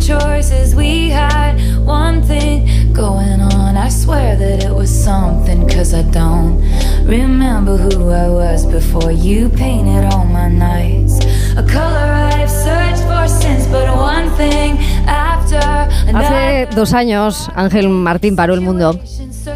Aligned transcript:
choices. 0.00 0.74
We 0.74 1.10
had 1.10 1.60
one 1.84 2.22
thing 2.22 2.92
going 2.92 3.40
on. 3.40 3.76
I 3.76 3.88
swear 3.88 4.36
that 4.36 4.64
it 4.64 4.74
was 4.74 4.90
something, 4.90 5.68
cause 5.68 5.94
I 5.94 6.02
don't 6.02 6.60
remember 7.06 7.76
who 7.76 8.10
I 8.10 8.28
was 8.28 8.66
before 8.66 9.12
you 9.12 9.48
painted 9.48 10.04
all 10.12 10.24
my 10.24 10.48
nights. 10.48 11.18
A 11.56 11.62
color 11.62 12.10
I've 12.32 12.50
searched 12.50 13.02
for 13.04 13.28
since, 13.28 13.66
but 13.68 13.88
one 13.96 14.30
thing 14.36 14.78
after 15.06 15.60
another. 16.08 16.24
Hace 16.24 16.74
dos 16.74 16.92
años 16.94 17.50
Ángel 17.54 17.88
Martín 17.88 18.36
paró 18.36 18.54
el 18.54 18.60
mundo. 18.60 18.98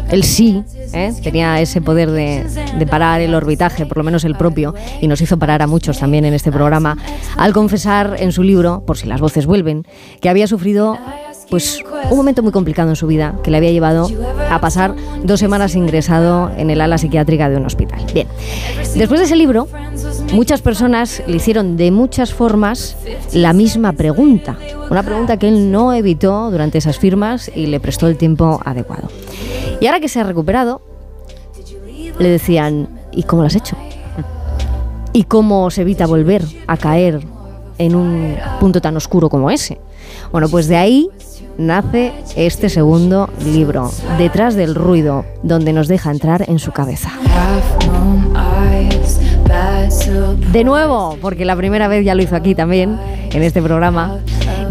Él 0.09 0.23
sí 0.23 0.63
¿eh? 0.95 1.13
tenía 1.21 1.59
ese 1.61 1.81
poder 1.81 2.09
de, 2.11 2.45
de 2.77 2.87
parar 2.87 3.21
el 3.21 3.35
orbitaje, 3.35 3.85
por 3.85 3.97
lo 3.97 4.03
menos 4.03 4.23
el 4.23 4.35
propio, 4.35 4.73
y 5.01 5.07
nos 5.07 5.21
hizo 5.21 5.37
parar 5.37 5.61
a 5.61 5.67
muchos 5.67 5.99
también 5.99 6.25
en 6.25 6.33
este 6.33 6.51
programa, 6.51 6.97
al 7.37 7.53
confesar 7.53 8.15
en 8.19 8.31
su 8.31 8.43
libro, 8.43 8.83
por 8.85 8.97
si 8.97 9.07
las 9.07 9.21
voces 9.21 9.45
vuelven, 9.45 9.85
que 10.21 10.29
había 10.29 10.47
sufrido 10.47 10.97
pues 11.49 11.83
un 12.09 12.17
momento 12.17 12.43
muy 12.43 12.51
complicado 12.51 12.89
en 12.89 12.95
su 12.95 13.07
vida 13.07 13.35
que 13.43 13.51
le 13.51 13.57
había 13.57 13.71
llevado 13.71 14.09
a 14.49 14.59
pasar 14.59 14.95
dos 15.23 15.39
semanas 15.39 15.75
ingresado 15.75 16.51
en 16.57 16.69
el 16.69 16.81
ala 16.81 16.97
psiquiátrica 16.97 17.49
de 17.49 17.57
un 17.57 17.65
hospital. 17.65 17.99
Bien, 18.13 18.27
después 18.95 19.19
de 19.19 19.25
ese 19.25 19.35
libro, 19.35 19.67
muchas 20.33 20.61
personas 20.61 21.23
le 21.27 21.37
hicieron 21.37 21.77
de 21.77 21.91
muchas 21.91 22.33
formas 22.33 22.97
la 23.33 23.53
misma 23.53 23.93
pregunta, 23.93 24.57
una 24.89 25.03
pregunta 25.03 25.37
que 25.37 25.47
él 25.47 25.71
no 25.71 25.93
evitó 25.93 26.51
durante 26.51 26.77
esas 26.77 26.99
firmas 26.99 27.51
y 27.53 27.67
le 27.67 27.79
prestó 27.79 28.07
el 28.07 28.17
tiempo 28.17 28.59
adecuado. 28.63 29.09
Y 29.79 29.87
ahora 29.87 29.99
que 29.99 30.07
se 30.07 30.19
ha 30.19 30.23
recuperado, 30.23 30.81
le 32.19 32.29
decían, 32.29 32.87
¿y 33.11 33.23
cómo 33.23 33.41
lo 33.41 33.47
has 33.47 33.55
hecho? 33.55 33.75
¿Y 35.13 35.23
cómo 35.23 35.69
se 35.69 35.81
evita 35.81 36.05
volver 36.05 36.43
a 36.67 36.77
caer 36.77 37.21
en 37.77 37.95
un 37.95 38.35
punto 38.59 38.81
tan 38.81 38.95
oscuro 38.97 39.29
como 39.29 39.51
ese? 39.51 39.79
Bueno, 40.31 40.49
pues 40.49 40.67
de 40.67 40.77
ahí 40.77 41.09
nace 41.57 42.13
este 42.35 42.69
segundo 42.69 43.29
libro, 43.43 43.91
Detrás 44.17 44.55
del 44.55 44.75
ruido, 44.75 45.25
donde 45.43 45.73
nos 45.73 45.87
deja 45.87 46.11
entrar 46.11 46.49
en 46.49 46.59
su 46.59 46.71
cabeza. 46.71 47.11
De 50.51 50.63
nuevo, 50.63 51.17
porque 51.21 51.45
la 51.45 51.55
primera 51.55 51.87
vez 51.87 52.05
ya 52.05 52.15
lo 52.15 52.23
hizo 52.23 52.35
aquí 52.35 52.55
también, 52.55 52.99
en 53.31 53.43
este 53.43 53.61
programa, 53.61 54.19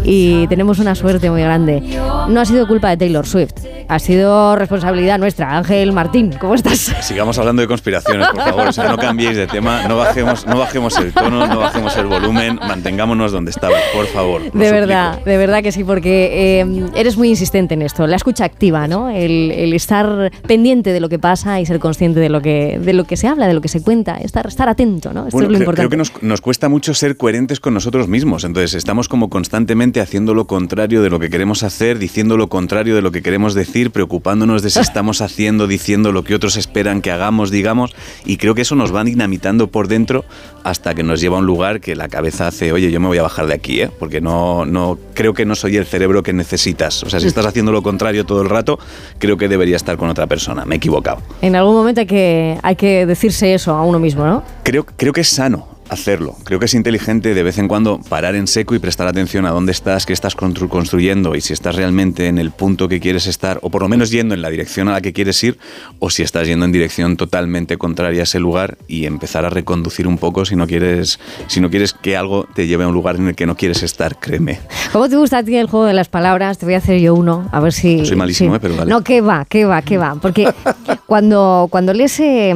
y 0.03 0.47
tenemos 0.47 0.79
una 0.79 0.95
suerte 0.95 1.29
muy 1.31 1.41
grande. 1.41 1.81
No 2.29 2.39
ha 2.39 2.45
sido 2.45 2.67
culpa 2.67 2.89
de 2.89 2.97
Taylor 2.97 3.25
Swift, 3.25 3.53
ha 3.87 3.99
sido 3.99 4.55
responsabilidad 4.55 5.19
nuestra. 5.19 5.57
Ángel 5.57 5.91
Martín, 5.91 6.33
¿cómo 6.39 6.55
estás? 6.55 6.93
Sigamos 7.01 7.37
hablando 7.37 7.61
de 7.61 7.67
conspiraciones, 7.67 8.27
por 8.29 8.41
favor. 8.41 8.67
O 8.67 8.71
sea, 8.71 8.89
no 8.89 8.97
cambiéis 8.97 9.37
de 9.37 9.47
tema, 9.47 9.87
no 9.87 9.97
bajemos, 9.97 10.45
no 10.45 10.57
bajemos 10.57 10.97
el 10.97 11.13
tono, 11.13 11.47
no 11.47 11.59
bajemos 11.59 11.95
el 11.97 12.05
volumen, 12.05 12.59
mantengámonos 12.61 13.31
donde 13.31 13.51
estabas, 13.51 13.81
por 13.93 14.05
favor. 14.07 14.51
De 14.51 14.71
verdad, 14.71 15.19
de 15.23 15.37
verdad 15.37 15.61
que 15.61 15.71
sí, 15.71 15.83
porque 15.83 16.59
eh, 16.61 16.85
eres 16.95 17.17
muy 17.17 17.29
insistente 17.29 17.73
en 17.73 17.81
esto. 17.81 18.07
La 18.07 18.15
escucha 18.15 18.45
activa, 18.45 18.87
¿no? 18.87 19.09
El, 19.09 19.51
el, 19.51 19.73
estar 19.73 20.31
pendiente 20.47 20.93
de 20.93 20.99
lo 20.99 21.09
que 21.09 21.19
pasa 21.19 21.59
y 21.59 21.65
ser 21.65 21.79
consciente 21.79 22.19
de 22.19 22.29
lo 22.29 22.41
que, 22.41 22.79
de 22.81 22.93
lo 22.93 23.03
que 23.05 23.17
se 23.17 23.27
habla, 23.27 23.47
de 23.47 23.53
lo 23.53 23.61
que 23.61 23.67
se 23.67 23.81
cuenta, 23.81 24.17
estar, 24.17 24.47
estar 24.47 24.69
atento, 24.69 25.13
¿no? 25.13 25.27
Esto 25.27 25.37
bueno, 25.37 25.47
es 25.47 25.51
lo 25.51 25.57
creo, 25.57 25.59
importante. 25.59 25.89
Creo 25.89 25.89
que 25.89 25.97
nos, 25.97 26.23
nos 26.23 26.41
cuesta 26.41 26.69
mucho 26.69 26.93
ser 26.93 27.17
coherentes 27.17 27.59
con 27.59 27.73
nosotros 27.73 28.07
mismos. 28.07 28.43
Entonces, 28.43 28.73
estamos 28.73 29.07
como 29.07 29.29
constantemente 29.29 30.01
haciendo 30.01 30.33
lo 30.33 30.47
contrario 30.47 31.01
de 31.01 31.09
lo 31.09 31.19
que 31.19 31.29
queremos 31.29 31.63
hacer, 31.63 31.99
diciendo 31.99 32.37
lo 32.37 32.47
contrario 32.47 32.95
de 32.95 33.01
lo 33.01 33.11
que 33.11 33.21
queremos 33.21 33.53
decir, 33.53 33.74
preocupándonos 33.91 34.61
de 34.61 34.69
si 34.69 34.79
estamos 34.85 35.21
haciendo, 35.21 35.67
diciendo 35.67 36.11
lo 36.11 36.23
que 36.23 36.35
otros 36.35 36.57
esperan 36.57 37.01
que 37.01 37.11
hagamos, 37.11 37.51
digamos, 37.51 37.93
y 38.25 38.37
creo 38.37 38.55
que 38.55 38.61
eso 38.61 38.75
nos 38.75 38.95
va 38.95 39.03
dinamitando 39.03 39.67
por 39.67 39.87
dentro 39.87 40.25
hasta 40.63 40.95
que 40.95 41.03
nos 41.03 41.21
lleva 41.21 41.37
a 41.37 41.39
un 41.39 41.45
lugar 41.45 41.81
que 41.81 41.95
la 41.95 42.07
cabeza 42.07 42.47
hace, 42.47 42.71
oye, 42.71 42.91
yo 42.91 42.99
me 42.99 43.07
voy 43.07 43.17
a 43.17 43.23
bajar 43.23 43.47
de 43.47 43.53
aquí, 43.53 43.81
¿eh? 43.81 43.89
porque 43.99 44.21
no, 44.21 44.65
no 44.65 44.97
creo 45.13 45.33
que 45.33 45.45
no 45.45 45.55
soy 45.55 45.77
el 45.77 45.85
cerebro 45.85 46.23
que 46.23 46.33
necesitas. 46.33 47.03
O 47.03 47.09
sea, 47.09 47.19
si 47.19 47.27
estás 47.27 47.45
haciendo 47.45 47.71
lo 47.71 47.83
contrario 47.83 48.25
todo 48.25 48.41
el 48.41 48.49
rato, 48.49 48.79
creo 49.19 49.37
que 49.37 49.47
debería 49.47 49.75
estar 49.75 49.97
con 49.97 50.09
otra 50.09 50.27
persona. 50.27 50.65
Me 50.65 50.75
he 50.75 50.77
equivocado. 50.77 51.21
En 51.41 51.55
algún 51.55 51.75
momento 51.75 52.01
hay 52.01 52.07
que, 52.07 52.57
hay 52.63 52.75
que 52.75 53.05
decirse 53.05 53.53
eso 53.53 53.73
a 53.73 53.83
uno 53.83 53.99
mismo, 53.99 54.25
¿no? 54.25 54.43
Creo, 54.63 54.85
creo 54.85 55.13
que 55.13 55.21
es 55.21 55.29
sano 55.29 55.74
hacerlo. 55.89 56.35
Creo 56.43 56.59
que 56.59 56.65
es 56.65 56.73
inteligente 56.73 57.33
de 57.33 57.43
vez 57.43 57.57
en 57.57 57.67
cuando 57.67 57.99
parar 58.09 58.35
en 58.35 58.47
seco 58.47 58.75
y 58.75 58.79
prestar 58.79 59.07
atención 59.07 59.45
a 59.45 59.51
dónde 59.51 59.71
estás, 59.71 60.05
qué 60.05 60.13
estás 60.13 60.35
constru 60.35 60.69
construyendo 60.69 61.35
y 61.35 61.41
si 61.41 61.53
estás 61.53 61.75
realmente 61.75 62.27
en 62.27 62.37
el 62.37 62.51
punto 62.51 62.87
que 62.87 62.99
quieres 62.99 63.27
estar, 63.27 63.59
o 63.61 63.69
por 63.69 63.81
lo 63.81 63.87
menos 63.87 64.09
yendo 64.09 64.33
en 64.33 64.41
la 64.41 64.49
dirección 64.49 64.87
a 64.87 64.93
la 64.93 65.01
que 65.01 65.13
quieres 65.13 65.43
ir, 65.43 65.57
o 65.99 66.09
si 66.09 66.23
estás 66.23 66.47
yendo 66.47 66.65
en 66.65 66.71
dirección 66.71 67.17
totalmente 67.17 67.77
contraria 67.77 68.21
a 68.21 68.23
ese 68.23 68.39
lugar 68.39 68.77
y 68.87 69.05
empezar 69.05 69.45
a 69.45 69.49
reconducir 69.49 70.07
un 70.07 70.17
poco 70.17 70.45
si 70.45 70.55
no 70.55 70.67
quieres, 70.67 71.19
si 71.47 71.59
no 71.59 71.69
quieres 71.69 71.93
que 71.93 72.17
algo 72.17 72.47
te 72.53 72.67
lleve 72.67 72.83
a 72.83 72.87
un 72.87 72.93
lugar 72.93 73.15
en 73.17 73.27
el 73.27 73.35
que 73.35 73.45
no 73.45 73.55
quieres 73.55 73.83
estar, 73.83 74.19
créeme. 74.19 74.59
¿Cómo 74.91 75.09
te 75.09 75.15
gusta 75.15 75.39
a 75.39 75.43
ti 75.43 75.55
el 75.55 75.67
juego 75.67 75.85
de 75.85 75.93
las 75.93 76.09
palabras? 76.09 76.57
Te 76.57 76.65
voy 76.65 76.75
a 76.75 76.77
hacer 76.77 76.99
yo 76.99 77.13
uno, 77.13 77.47
a 77.51 77.59
ver 77.59 77.73
si... 77.73 78.05
Soy 78.05 78.17
malísimo, 78.17 78.51
sí. 78.51 78.57
¿eh? 78.57 78.59
pero 78.61 78.75
vale. 78.75 78.89
No, 78.89 79.01
que 79.01 79.21
va, 79.21 79.45
que 79.45 79.65
va, 79.65 79.81
que 79.81 79.97
va. 79.97 80.15
Porque 80.15 80.51
cuando, 81.05 81.67
cuando 81.69 81.93
lees 81.93 82.19
eh, 82.19 82.53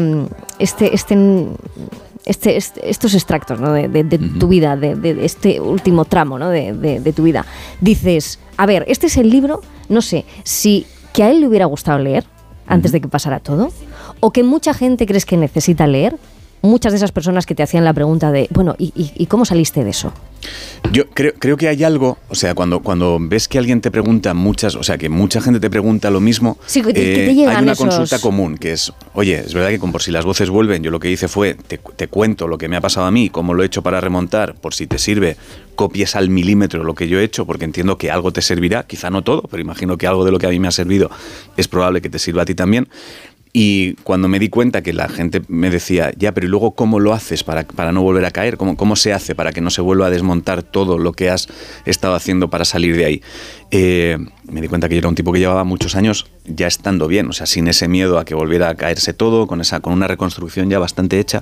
este, 0.60 0.94
este 0.94 1.16
este, 2.30 2.58
este, 2.58 2.88
estos 2.88 3.16
extractos 3.16 3.60
¿no? 3.60 3.74
de, 3.74 3.88
de, 3.88 4.04
de 4.04 4.18
uh 4.18 4.20
-huh. 4.20 4.40
tu 4.40 4.48
vida, 4.48 4.78
de, 4.78 4.96
de, 4.96 5.26
este 5.26 5.60
último 5.60 6.06
tramo 6.06 6.38
¿no? 6.38 6.50
de, 6.50 7.14
tu 7.16 7.24
vida, 7.24 7.44
dices, 7.82 8.40
a 8.56 8.68
ver, 8.68 8.86
este 8.88 9.08
es 9.08 9.18
el 9.18 9.32
libro, 9.32 9.62
no 9.90 10.02
sé, 10.02 10.26
si 10.44 10.86
que 11.12 11.24
a 11.24 11.32
él 11.32 11.42
le 11.42 11.48
hubiera 11.48 11.66
gustado 11.66 11.98
leer 11.98 12.26
antes 12.68 12.92
de 12.92 13.02
que 13.02 13.08
pasara 13.08 13.40
todo, 13.40 13.72
o 14.20 14.30
que 14.32 14.44
mucha 14.44 14.76
gente 14.76 15.08
crees 15.08 15.26
que 15.26 15.38
necesita 15.38 15.88
leer, 15.88 16.18
muchas 16.62 16.94
de 16.94 16.98
esas 16.98 17.12
personas 17.12 17.46
que 17.46 17.56
te 17.56 17.64
hacían 17.64 17.84
la 17.86 17.94
pregunta 17.94 18.32
de, 18.32 18.48
bueno, 18.52 18.76
¿y, 18.78 18.94
y, 18.96 19.12
y 19.16 19.26
cómo 19.28 19.46
saliste 19.46 19.84
de 19.84 19.92
eso? 19.92 20.14
Yo 20.92 21.10
creo, 21.10 21.34
creo, 21.38 21.58
que 21.58 21.68
hay 21.68 21.84
algo, 21.84 22.18
o 22.30 22.36
sea, 22.36 22.56
cuando, 22.56 22.80
cuando 22.80 23.18
ves 23.20 23.48
que 23.48 23.58
alguien 23.58 23.82
te 23.82 23.92
pregunta 23.92 24.34
muchas, 24.34 24.76
o 24.76 24.84
sea, 24.84 24.98
que 24.98 25.10
mucha 25.10 25.42
gente 25.42 25.60
te 25.60 25.70
pregunta 25.70 26.10
lo 26.10 26.22
mismo, 26.22 26.58
sí, 26.66 26.82
que 26.82 26.94
te, 26.94 27.02
eh, 27.02 27.16
que 27.16 27.34
te 27.34 27.48
hay 27.48 27.64
una 27.64 27.74
esos... 27.74 27.86
consulta 27.86 28.20
común 28.20 28.58
que 28.58 28.72
es, 28.72 28.94
oye, 29.14 29.40
es 29.40 29.54
verdad 29.54 29.70
que 29.70 29.80
con 29.80 29.92
por 29.92 30.02
si 30.02 30.12
las 30.12 30.26
voces 30.26 30.50
vuelven, 30.50 30.82
yo 30.82 30.92
lo 30.92 31.00
que 31.00 31.12
hice 31.12 31.28
fue, 31.28 31.56
te, 31.56 31.78
te, 31.78 32.08
cuento 32.08 32.48
lo 32.48 32.58
que 32.58 32.70
me 32.70 32.78
ha 32.78 32.82
pasado 32.82 33.06
a 33.06 33.12
mí, 33.12 33.30
cómo 33.30 33.54
lo 33.54 33.64
he 33.64 33.66
hecho 33.66 33.84
para 33.84 34.00
remontar, 34.00 34.56
por 34.56 34.74
si 34.74 34.88
te 34.88 34.98
sirve, 34.98 35.36
copies 35.76 36.16
al 36.16 36.30
milímetro 36.30 36.84
lo 36.84 36.96
que 36.96 37.08
yo 37.08 37.20
he 37.20 37.24
hecho, 37.24 37.46
porque 37.46 37.66
entiendo 37.66 37.98
que 37.98 38.10
algo 38.10 38.32
te 38.32 38.42
servirá, 38.42 38.84
quizá 38.84 39.10
no 39.10 39.22
todo, 39.22 39.44
pero 39.44 39.62
imagino 39.62 39.98
que 39.98 40.08
algo 40.08 40.26
de 40.26 40.32
lo 40.32 40.40
que 40.40 40.48
a 40.48 40.50
mí 40.50 40.60
me 40.60 40.70
ha 40.70 40.72
servido 40.72 41.12
es 41.58 41.68
probable 41.68 42.02
que 42.02 42.10
te 42.10 42.20
sirva 42.20 42.44
a 42.44 42.46
ti 42.46 42.56
también. 42.56 42.88
Y 43.52 43.94
cuando 44.04 44.28
me 44.28 44.38
di 44.38 44.50
cuenta 44.50 44.84
que 44.84 44.94
la 44.94 45.10
gente 45.10 45.42
me 45.48 45.72
decía, 45.72 46.12
ya, 46.16 46.34
pero 46.34 46.46
¿y 46.46 46.50
luego 46.50 46.72
cómo 46.72 47.00
lo 47.00 47.14
haces 47.14 47.44
para, 47.44 47.64
para 47.64 47.92
no 47.92 48.04
volver 48.04 48.24
a 48.26 48.32
caer? 48.32 48.58
¿Cómo, 48.58 48.78
¿Cómo 48.78 48.96
se 48.96 49.12
hace 49.12 49.34
para 49.34 49.52
que 49.52 49.60
no 49.62 49.72
se 49.72 49.82
vuelva 49.82 50.08
a 50.08 50.10
desmontar 50.12 50.62
todo 50.62 51.00
lo 51.00 51.14
que 51.14 51.32
has 51.32 51.48
estado 51.86 52.14
haciendo 52.14 52.52
para 52.52 52.64
salir 52.64 52.96
de 52.96 53.06
ahí? 53.06 53.22
Eh, 53.72 54.18
me 54.44 54.62
di 54.62 54.68
cuenta 54.68 54.88
que 54.88 54.96
yo 54.96 55.00
era 55.00 55.10
un 55.10 55.16
tipo 55.16 55.34
que 55.34 55.40
llevaba 55.40 55.64
muchos 55.64 55.96
años 55.96 56.28
ya 56.46 56.68
estando 56.68 57.08
bien, 57.08 57.28
o 57.28 57.34
sea, 57.34 57.48
sin 57.48 57.68
ese 57.68 57.88
miedo 57.88 58.20
a 58.20 58.26
que 58.26 58.36
volviera 58.36 58.70
a 58.70 58.76
caerse 58.76 59.14
todo, 59.14 59.48
con, 59.48 59.62
esa, 59.62 59.80
con 59.80 59.94
una 59.94 60.08
reconstrucción 60.08 60.70
ya 60.70 60.78
bastante 60.78 61.20
hecha. 61.20 61.42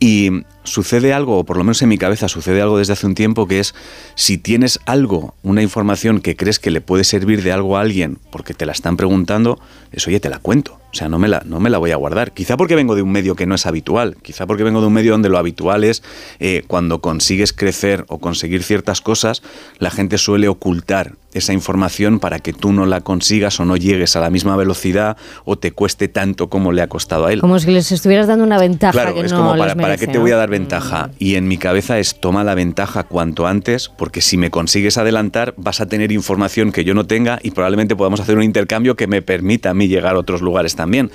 Y 0.00 0.30
sucede 0.64 1.12
algo, 1.12 1.38
o 1.38 1.44
por 1.44 1.56
lo 1.56 1.64
menos 1.64 1.82
en 1.82 1.88
mi 1.88 1.98
cabeza 1.98 2.28
sucede 2.28 2.60
algo 2.62 2.78
desde 2.78 2.92
hace 2.92 3.06
un 3.06 3.14
tiempo, 3.14 3.46
que 3.46 3.60
es 3.60 3.74
si 4.14 4.38
tienes 4.38 4.80
algo, 4.86 5.34
una 5.42 5.62
información 5.62 6.20
que 6.20 6.36
crees 6.36 6.58
que 6.58 6.70
le 6.70 6.80
puede 6.80 7.04
servir 7.04 7.42
de 7.42 7.52
algo 7.52 7.76
a 7.76 7.80
alguien 7.80 8.18
porque 8.30 8.54
te 8.54 8.66
la 8.66 8.72
están 8.72 8.96
preguntando, 8.96 9.58
es 9.92 10.06
oye, 10.06 10.20
te 10.20 10.28
la 10.28 10.38
cuento. 10.38 10.80
O 10.92 10.96
sea, 10.96 11.08
no 11.08 11.20
me 11.20 11.28
la, 11.28 11.42
no 11.46 11.60
me 11.60 11.70
la 11.70 11.78
voy 11.78 11.92
a 11.92 11.96
guardar. 11.96 12.32
Quizá 12.32 12.56
porque 12.56 12.74
vengo 12.74 12.96
de 12.96 13.02
un 13.02 13.12
medio 13.12 13.36
que 13.36 13.46
no 13.46 13.54
es 13.54 13.64
habitual, 13.64 14.16
quizá 14.22 14.46
porque 14.46 14.64
vengo 14.64 14.80
de 14.80 14.88
un 14.88 14.92
medio 14.92 15.12
donde 15.12 15.28
lo 15.28 15.38
habitual 15.38 15.84
es 15.84 16.02
eh, 16.40 16.64
cuando 16.66 17.00
consigues 17.00 17.52
crecer 17.52 18.04
o 18.08 18.18
conseguir 18.18 18.64
ciertas 18.64 19.00
cosas, 19.00 19.42
la 19.78 19.90
gente 19.90 20.18
suele 20.18 20.48
ocultar 20.48 21.14
esa 21.32 21.52
información 21.52 22.18
para 22.18 22.40
que 22.40 22.52
tú 22.52 22.72
no 22.72 22.86
la 22.86 23.02
consigas 23.02 23.60
o 23.60 23.64
no 23.64 23.76
llegues 23.76 24.16
a 24.16 24.20
la 24.20 24.30
misma 24.30 24.56
velocidad 24.56 25.16
o 25.44 25.56
te 25.56 25.70
cueste 25.70 26.08
tanto 26.08 26.50
como 26.50 26.72
le 26.72 26.82
ha 26.82 26.88
costado 26.88 27.26
a 27.26 27.32
él. 27.32 27.40
Como 27.40 27.58
si 27.60 27.70
les 27.70 27.92
estuvieras 27.92 28.26
dando 28.26 28.44
una 28.44 28.58
ventaja 28.58 28.92
claro, 28.92 29.14
que 29.14 29.20
es 29.20 29.30
no 29.30 29.38
como 29.38 29.50
para, 29.50 29.76
merece, 29.76 29.82
¿para 29.82 29.96
qué 29.96 30.06
te 30.08 30.18
voy 30.18 30.32
a 30.32 30.36
dar 30.36 30.49
ventaja? 30.50 31.10
Y 31.18 31.36
en 31.36 31.48
mi 31.48 31.56
cabeza 31.56 31.98
es 31.98 32.20
toma 32.20 32.44
la 32.44 32.54
ventaja 32.54 33.04
cuanto 33.04 33.46
antes, 33.46 33.88
porque 33.88 34.20
si 34.20 34.36
me 34.36 34.50
consigues 34.50 34.98
adelantar 34.98 35.54
vas 35.56 35.80
a 35.80 35.86
tener 35.86 36.12
información 36.12 36.72
que 36.72 36.84
yo 36.84 36.92
no 36.92 37.06
tenga 37.06 37.38
y 37.42 37.52
probablemente 37.52 37.96
podamos 37.96 38.20
hacer 38.20 38.36
un 38.36 38.42
intercambio 38.42 38.96
que 38.96 39.06
me 39.06 39.22
permita 39.22 39.70
a 39.70 39.74
mí 39.74 39.88
llegar 39.88 40.16
a 40.16 40.18
otros 40.18 40.42
lugares 40.42 40.76
también. 40.76 41.10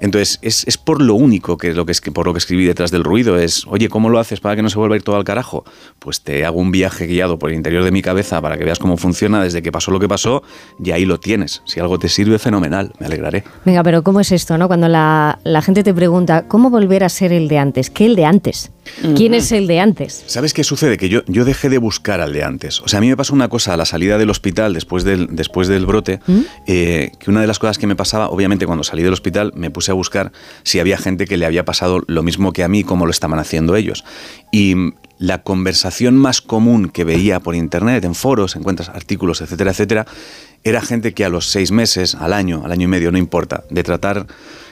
Entonces, 0.00 0.38
es, 0.42 0.66
es 0.66 0.78
por 0.78 1.00
lo 1.00 1.14
único 1.14 1.56
que, 1.56 1.72
lo 1.72 1.86
que 1.86 1.92
es, 1.92 2.00
por 2.00 2.26
lo 2.26 2.32
que 2.32 2.38
escribí 2.38 2.64
detrás 2.64 2.90
del 2.90 3.04
ruido, 3.04 3.38
es, 3.38 3.66
oye, 3.66 3.88
¿cómo 3.88 4.10
lo 4.10 4.18
haces 4.18 4.40
para 4.40 4.56
que 4.56 4.62
no 4.62 4.70
se 4.70 4.78
vuelva 4.78 4.94
a 4.94 4.96
ir 4.96 5.02
todo 5.02 5.16
al 5.16 5.24
carajo? 5.24 5.64
Pues 5.98 6.20
te 6.20 6.44
hago 6.44 6.60
un 6.60 6.70
viaje 6.70 7.06
guiado 7.06 7.38
por 7.38 7.50
el 7.50 7.56
interior 7.56 7.84
de 7.84 7.90
mi 7.90 8.02
cabeza 8.02 8.40
para 8.40 8.58
que 8.58 8.64
veas 8.64 8.78
cómo 8.78 8.96
funciona 8.96 9.42
desde 9.42 9.62
que 9.62 9.72
pasó 9.72 9.90
lo 9.90 10.00
que 10.00 10.08
pasó 10.08 10.42
y 10.82 10.90
ahí 10.90 11.04
lo 11.04 11.18
tienes. 11.18 11.62
Si 11.64 11.80
algo 11.80 11.98
te 11.98 12.08
sirve, 12.08 12.38
fenomenal, 12.38 12.92
me 12.98 13.06
alegraré. 13.06 13.44
Venga, 13.64 13.82
pero 13.82 14.02
¿cómo 14.02 14.20
es 14.20 14.32
esto, 14.32 14.58
no? 14.58 14.68
Cuando 14.68 14.88
la, 14.88 15.38
la 15.44 15.62
gente 15.62 15.82
te 15.82 15.94
pregunta, 15.94 16.46
¿cómo 16.46 16.70
volver 16.70 17.04
a 17.04 17.08
ser 17.08 17.32
el 17.32 17.48
de 17.48 17.58
antes? 17.58 17.90
¿Qué 17.90 18.06
el 18.06 18.16
de 18.16 18.24
antes? 18.24 18.72
¿Quién 19.16 19.34
es 19.34 19.52
el 19.52 19.66
de 19.66 19.80
antes? 19.80 20.24
¿Sabes 20.26 20.54
qué 20.54 20.64
sucede? 20.64 20.96
Que 20.96 21.08
yo, 21.08 21.22
yo 21.26 21.44
dejé 21.44 21.68
de 21.68 21.78
buscar 21.78 22.20
al 22.20 22.32
de 22.32 22.42
antes. 22.44 22.80
O 22.80 22.88
sea, 22.88 22.98
a 22.98 23.00
mí 23.00 23.08
me 23.08 23.16
pasó 23.16 23.34
una 23.34 23.48
cosa 23.48 23.74
a 23.74 23.76
la 23.76 23.84
salida 23.84 24.18
del 24.18 24.30
hospital 24.30 24.74
después 24.74 25.04
del, 25.04 25.28
después 25.30 25.68
del 25.68 25.86
brote, 25.86 26.20
¿Mm? 26.26 26.40
eh, 26.66 27.12
que 27.18 27.30
una 27.30 27.40
de 27.40 27.46
las 27.46 27.58
cosas 27.58 27.78
que 27.78 27.86
me 27.86 27.96
pasaba, 27.96 28.28
obviamente 28.28 28.66
cuando 28.66 28.84
salí 28.84 29.02
del 29.02 29.12
hospital 29.12 29.52
me 29.54 29.70
puse 29.70 29.90
a 29.90 29.94
buscar 29.94 30.32
si 30.62 30.80
había 30.80 30.98
gente 30.98 31.26
que 31.26 31.36
le 31.36 31.46
había 31.46 31.64
pasado 31.64 32.02
lo 32.06 32.22
mismo 32.22 32.52
que 32.52 32.64
a 32.64 32.68
mí, 32.68 32.84
como 32.84 33.06
lo 33.06 33.10
estaban 33.10 33.38
haciendo 33.38 33.76
ellos. 33.76 34.04
Y 34.50 34.74
la 35.18 35.42
conversación 35.42 36.16
más 36.16 36.42
común 36.42 36.90
que 36.90 37.04
veía 37.04 37.40
por 37.40 37.54
internet, 37.54 38.04
en 38.04 38.14
foros, 38.14 38.56
encuentras 38.56 38.88
artículos, 38.88 39.40
etcétera, 39.40 39.70
etcétera, 39.70 40.06
era 40.62 40.82
gente 40.82 41.14
que 41.14 41.24
a 41.24 41.28
los 41.28 41.46
seis 41.46 41.70
meses, 41.70 42.14
al 42.14 42.32
año, 42.32 42.62
al 42.64 42.72
año 42.72 42.84
y 42.84 42.88
medio, 42.88 43.12
no 43.12 43.18
importa, 43.18 43.64
de 43.70 43.82
tratar 43.82 44.26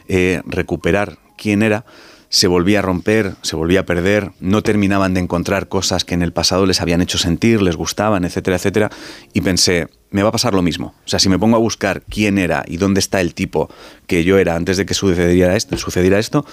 eh, 0.09 0.43
recuperar 0.45 1.19
quién 1.39 1.63
era, 1.63 1.85
se 2.29 2.47
volvía 2.47 2.81
a 2.81 2.83
romper, 2.83 3.35
se 3.43 3.57
volvía 3.57 3.81
a 3.81 3.87
perder, 3.87 4.33
no 4.41 4.63
terminaban 4.63 5.15
de 5.15 5.21
encontrar 5.21 5.69
cosas 5.69 6.05
que 6.05 6.15
en 6.15 6.23
el 6.23 6.33
pasado 6.33 6.67
les 6.67 6.81
habían 6.81 7.01
hecho 7.01 7.19
sentir, 7.19 7.63
les 7.63 7.77
gustaban, 7.77 8.25
etcétera, 8.25 8.57
etcétera, 8.57 8.91
y 9.33 9.41
pensé, 9.41 9.89
me 10.11 10.23
va 10.23 10.29
a 10.29 10.33
pasar 10.33 10.55
lo 10.55 10.63
mismo. 10.63 10.95
O 11.05 11.09
sea, 11.09 11.19
si 11.19 11.29
me 11.29 11.39
pongo 11.39 11.57
a 11.57 11.61
buscar 11.61 12.03
quién 12.09 12.39
era 12.39 12.65
y 12.67 12.77
dónde 12.77 13.01
está 13.01 13.21
el 13.21 13.35
tipo 13.35 13.69
que 14.07 14.25
yo 14.25 14.39
era 14.39 14.55
antes 14.55 14.77
de 14.77 14.87
que 14.87 14.95
sucediera 14.95 15.57
esto, 15.57 15.77
sucediera 15.77 16.19
esto, 16.19 16.45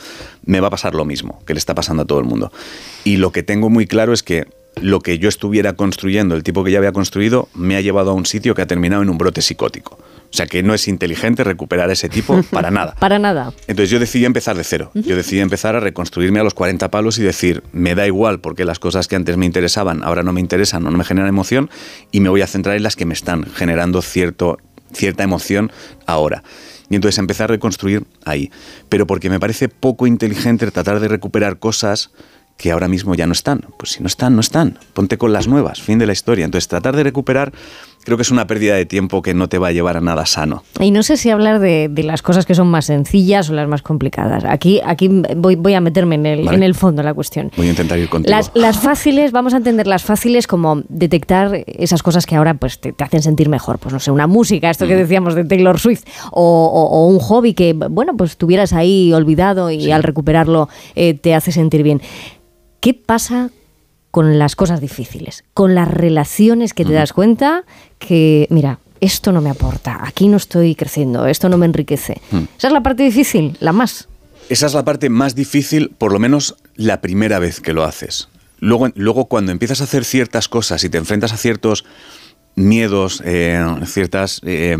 me 0.45 0.59
va 0.59 0.67
a 0.67 0.71
pasar 0.71 0.95
lo 0.95 1.05
mismo 1.05 1.43
que 1.45 1.53
le 1.53 1.59
está 1.59 1.75
pasando 1.75 2.03
a 2.03 2.05
todo 2.05 2.19
el 2.19 2.25
mundo. 2.25 2.51
Y 3.03 3.17
lo 3.17 3.31
que 3.31 3.43
tengo 3.43 3.69
muy 3.69 3.87
claro 3.87 4.13
es 4.13 4.23
que 4.23 4.47
lo 4.79 5.01
que 5.01 5.19
yo 5.19 5.29
estuviera 5.29 5.73
construyendo, 5.73 6.35
el 6.35 6.43
tipo 6.43 6.63
que 6.63 6.71
ya 6.71 6.77
había 6.77 6.91
construido, 6.91 7.49
me 7.53 7.75
ha 7.75 7.81
llevado 7.81 8.11
a 8.11 8.13
un 8.13 8.25
sitio 8.25 8.55
que 8.55 8.61
ha 8.61 8.67
terminado 8.67 9.01
en 9.01 9.09
un 9.09 9.17
brote 9.17 9.41
psicótico. 9.41 9.97
O 10.31 10.33
sea 10.33 10.47
que 10.47 10.63
no 10.63 10.73
es 10.73 10.87
inteligente 10.87 11.43
recuperar 11.43 11.89
a 11.89 11.93
ese 11.93 12.07
tipo 12.07 12.41
para 12.51 12.71
nada. 12.71 12.95
para 12.99 13.19
nada. 13.19 13.53
Entonces 13.67 13.89
yo 13.89 13.99
decidí 13.99 14.23
empezar 14.23 14.55
de 14.55 14.63
cero. 14.63 14.91
Yo 14.93 15.15
decidí 15.15 15.41
empezar 15.41 15.75
a 15.75 15.81
reconstruirme 15.81 16.39
a 16.39 16.43
los 16.43 16.53
40 16.53 16.89
palos 16.89 17.19
y 17.19 17.23
decir, 17.23 17.63
me 17.73 17.95
da 17.95 18.07
igual 18.07 18.39
porque 18.39 18.63
las 18.63 18.79
cosas 18.79 19.07
que 19.07 19.17
antes 19.17 19.35
me 19.35 19.45
interesaban 19.45 20.03
ahora 20.03 20.23
no 20.23 20.31
me 20.31 20.39
interesan, 20.39 20.83
no 20.83 20.91
me 20.91 21.03
generan 21.03 21.27
emoción 21.27 21.69
y 22.11 22.21
me 22.21 22.29
voy 22.29 22.41
a 22.41 22.47
centrar 22.47 22.77
en 22.77 22.83
las 22.83 22.95
que 22.95 23.05
me 23.05 23.13
están 23.13 23.45
generando 23.45 24.01
cierto, 24.01 24.57
cierta 24.93 25.23
emoción 25.23 25.71
ahora. 26.05 26.43
Y 26.89 26.95
entonces 26.95 27.19
empecé 27.19 27.43
a 27.43 27.47
reconstruir 27.47 28.03
ahí. 28.25 28.51
Pero 28.89 29.07
porque 29.07 29.29
me 29.29 29.39
parece 29.39 29.69
poco 29.69 30.07
inteligente 30.07 30.69
tratar 30.71 30.99
de 30.99 31.07
recuperar 31.07 31.57
cosas 31.57 32.11
que 32.61 32.71
ahora 32.71 32.87
mismo 32.87 33.15
ya 33.15 33.25
no 33.25 33.33
están. 33.33 33.65
Pues 33.77 33.93
si 33.93 34.01
no 34.01 34.07
están, 34.07 34.35
no 34.35 34.41
están. 34.41 34.77
Ponte 34.93 35.17
con 35.17 35.33
las 35.33 35.47
nuevas, 35.47 35.81
fin 35.81 35.97
de 35.97 36.05
la 36.05 36.13
historia. 36.13 36.45
Entonces 36.45 36.67
tratar 36.67 36.95
de 36.95 37.03
recuperar 37.03 37.51
creo 38.03 38.17
que 38.17 38.23
es 38.23 38.31
una 38.31 38.47
pérdida 38.47 38.75
de 38.75 38.85
tiempo 38.85 39.21
que 39.21 39.33
no 39.33 39.47
te 39.47 39.57
va 39.57 39.67
a 39.69 39.71
llevar 39.71 39.97
a 39.97 40.01
nada 40.01 40.25
sano. 40.25 40.63
Y 40.79 40.91
no 40.91 41.03
sé 41.03 41.17
si 41.17 41.29
hablar 41.29 41.59
de, 41.59 41.89
las 42.03 42.21
cosas 42.21 42.45
que 42.45 42.55
son 42.55 42.67
más 42.67 42.85
sencillas 42.85 43.49
o 43.49 43.53
las 43.53 43.67
más 43.67 43.81
complicadas. 43.81 44.43
Aquí, 44.43 44.81
aquí 44.83 45.09
voy, 45.35 45.55
voy 45.55 45.73
a 45.75 45.81
meterme 45.81 46.15
en 46.15 46.25
el, 46.25 46.47
en 46.47 46.63
el 46.63 46.73
fondo 46.73 47.01
de 47.01 47.05
la 47.05 47.13
cuestión. 47.13 47.51
Voy 47.55 47.67
a 47.67 47.69
intentar 47.69 47.99
ir 47.99 48.09
contigo. 48.09 48.35
Las, 48.35 48.51
las, 48.55 48.79
fáciles, 48.79 49.31
vamos 49.31 49.53
a 49.53 49.57
entender 49.57 49.87
las 49.87 50.03
fáciles 50.03 50.47
como 50.47 50.81
detectar 50.89 51.63
esas 51.67 52.01
cosas 52.01 52.25
que 52.25 52.35
ahora 52.35 52.55
pues, 52.55 52.79
te, 52.79 52.95
hacen 52.99 53.21
sentir 53.21 53.49
mejor. 53.49 53.77
Pues 53.77 53.93
no 53.93 53.99
sé, 53.99 54.09
una 54.11 54.27
música, 54.27 54.69
esto 54.69 54.87
que 54.87 54.95
mm. 54.95 54.99
decíamos 54.99 55.35
de 55.35 55.45
Taylor 55.45 55.79
Swift, 55.79 56.03
o, 56.31 57.07
un 57.07 57.19
hobby 57.19 57.53
que, 57.53 57.73
bueno, 57.73 58.17
pues 58.17 58.37
tuvieras 58.37 58.73
ahí 58.73 59.13
olvidado 59.13 59.69
y 59.69 59.91
al 59.91 60.03
recuperarlo 60.03 60.69
eh, 60.95 61.13
te 61.13 61.35
hace 61.35 61.51
sentir 61.51 61.83
bien. 61.83 62.01
¿Qué 62.81 62.95
pasa 62.95 63.51
con 64.09 64.37
las 64.39 64.55
cosas 64.55 64.81
difíciles, 64.81 65.43
con 65.53 65.73
las 65.73 65.87
relaciones 65.87 66.73
que 66.73 66.83
te 66.83 66.93
das 66.93 67.13
cuenta 67.13 67.63
que, 67.99 68.47
mira, 68.49 68.79
esto 68.99 69.31
no 69.31 69.39
me 69.39 69.49
aporta, 69.49 69.99
aquí 70.03 70.27
no 70.27 70.37
estoy 70.37 70.75
creciendo, 70.75 71.27
esto 71.27 71.47
no 71.47 71.57
me 71.57 71.65
enriquece. 71.65 72.21
Hmm. 72.31 72.43
Esa 72.57 72.67
es 72.67 72.73
la 72.73 72.83
parte 72.83 73.03
difícil, 73.03 73.55
la 73.59 73.71
más. 73.71 74.07
Esa 74.49 74.65
es 74.65 74.73
la 74.73 74.83
parte 74.83 75.09
más 75.09 75.33
difícil, 75.35 75.91
por 75.97 76.11
lo 76.11 76.19
menos 76.19 76.55
la 76.75 77.01
primera 77.01 77.39
vez 77.39 77.61
que 77.61 77.73
lo 77.73 77.83
haces. 77.83 78.29
Luego, 78.59 78.89
luego 78.95 79.25
cuando 79.25 79.51
empiezas 79.51 79.81
a 79.81 79.85
hacer 79.85 80.03
ciertas 80.03 80.47
cosas 80.47 80.83
y 80.83 80.89
te 80.89 80.97
enfrentas 80.97 81.33
a 81.33 81.37
ciertos 81.37 81.85
miedos, 82.55 83.21
eh, 83.25 83.63
ciertas, 83.85 84.41
eh, 84.43 84.77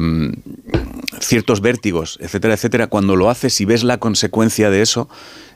ciertos 1.19 1.61
vértigos, 1.61 2.17
etcétera, 2.21 2.53
etcétera, 2.53 2.87
cuando 2.87 3.15
lo 3.15 3.29
haces 3.29 3.59
y 3.61 3.65
ves 3.65 3.83
la 3.83 3.97
consecuencia 3.97 4.69
de 4.69 4.81
eso, 4.81 5.09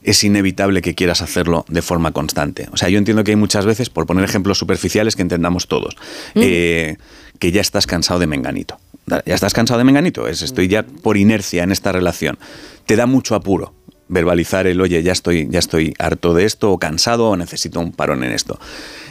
es 0.03 0.23
inevitable 0.23 0.81
que 0.81 0.95
quieras 0.95 1.21
hacerlo 1.21 1.65
de 1.67 1.81
forma 1.81 2.11
constante. 2.11 2.67
O 2.71 2.77
sea, 2.77 2.89
yo 2.89 2.97
entiendo 2.97 3.23
que 3.23 3.31
hay 3.31 3.37
muchas 3.37 3.65
veces, 3.65 3.89
por 3.89 4.05
poner 4.05 4.23
ejemplos 4.23 4.57
superficiales 4.57 5.15
que 5.15 5.23
entendamos 5.23 5.67
todos, 5.67 5.95
mm. 6.35 6.41
eh, 6.43 6.97
que 7.39 7.51
ya 7.51 7.61
estás 7.61 7.87
cansado 7.87 8.19
de 8.19 8.27
menganito. 8.27 8.77
Ya 9.07 9.35
estás 9.35 9.53
cansado 9.53 9.77
de 9.77 9.83
menganito, 9.83 10.27
es, 10.27 10.41
estoy 10.41 10.67
ya 10.67 10.83
por 10.83 11.15
inercia 11.17 11.63
en 11.63 11.71
esta 11.71 11.91
relación. 11.91 12.39
Te 12.87 12.95
da 12.95 13.05
mucho 13.05 13.35
apuro 13.35 13.75
verbalizar 14.07 14.67
el, 14.67 14.81
oye, 14.81 15.01
ya 15.03 15.11
estoy, 15.11 15.47
ya 15.49 15.59
estoy 15.59 15.93
harto 15.99 16.33
de 16.33 16.45
esto, 16.45 16.71
o 16.71 16.79
cansado, 16.79 17.29
o 17.29 17.37
necesito 17.37 17.79
un 17.79 17.91
parón 17.91 18.23
en 18.23 18.31
esto. 18.31 18.59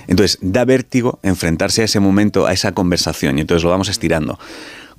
Entonces, 0.07 0.39
da 0.41 0.65
vértigo 0.65 1.19
enfrentarse 1.23 1.83
a 1.83 1.85
ese 1.85 2.01
momento, 2.01 2.47
a 2.47 2.53
esa 2.53 2.73
conversación, 2.73 3.39
y 3.39 3.43
entonces 3.43 3.65
lo 3.65 3.71
vamos 3.71 3.89
estirando. 3.89 4.39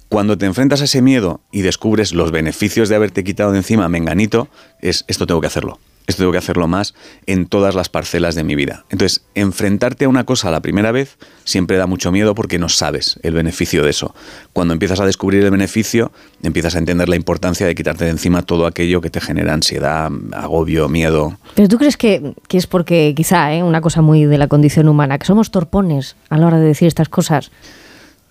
Cuando 0.09 0.37
te 0.37 0.45
enfrentas 0.45 0.81
a 0.81 0.85
ese 0.85 1.01
miedo 1.01 1.41
y 1.51 1.61
descubres 1.61 2.13
los 2.13 2.31
beneficios 2.31 2.89
de 2.89 2.95
haberte 2.95 3.23
quitado 3.23 3.51
de 3.51 3.57
encima 3.57 3.89
menganito, 3.89 4.49
es 4.81 5.03
esto 5.07 5.25
tengo 5.25 5.41
que 5.41 5.47
hacerlo. 5.47 5.79
Esto 6.07 6.21
tengo 6.21 6.31
que 6.31 6.37
hacerlo 6.37 6.67
más 6.67 6.93
en 7.25 7.47
todas 7.47 7.75
las 7.75 7.89
parcelas 7.89 8.35
de 8.35 8.43
mi 8.43 8.55
vida. 8.55 8.85
Entonces, 8.89 9.23
enfrentarte 9.33 10.05
a 10.05 10.09
una 10.09 10.23
cosa 10.23 10.51
la 10.51 10.61
primera 10.61 10.91
vez 10.91 11.17
siempre 11.43 11.77
da 11.77 11.87
mucho 11.87 12.11
miedo 12.11 12.35
porque 12.35 12.59
no 12.59 12.69
sabes 12.69 13.19
el 13.23 13.33
beneficio 13.33 13.83
de 13.83 13.89
eso. 13.89 14.13
Cuando 14.53 14.73
empiezas 14.73 14.99
a 14.99 15.05
descubrir 15.05 15.43
el 15.43 15.51
beneficio, 15.51 16.11
empiezas 16.43 16.75
a 16.75 16.79
entender 16.79 17.09
la 17.09 17.15
importancia 17.15 17.65
de 17.65 17.75
quitarte 17.75 18.05
de 18.05 18.11
encima 18.11 18.43
todo 18.43 18.67
aquello 18.67 19.01
que 19.01 19.09
te 19.09 19.21
genera 19.21 19.53
ansiedad, 19.53 20.11
agobio, 20.33 20.89
miedo. 20.89 21.37
Pero 21.55 21.67
tú 21.67 21.77
crees 21.77 21.97
que, 21.97 22.33
es 22.49 22.67
porque 22.67 23.13
quizá, 23.15 23.53
¿eh? 23.53 23.63
una 23.63 23.81
cosa 23.81 24.01
muy 24.01 24.25
de 24.25 24.37
la 24.37 24.47
condición 24.47 24.87
humana, 24.87 25.17
que 25.17 25.25
somos 25.25 25.51
torpones 25.51 26.15
a 26.29 26.37
la 26.37 26.47
hora 26.47 26.59
de 26.59 26.67
decir 26.67 26.87
estas 26.87 27.09
cosas. 27.09 27.51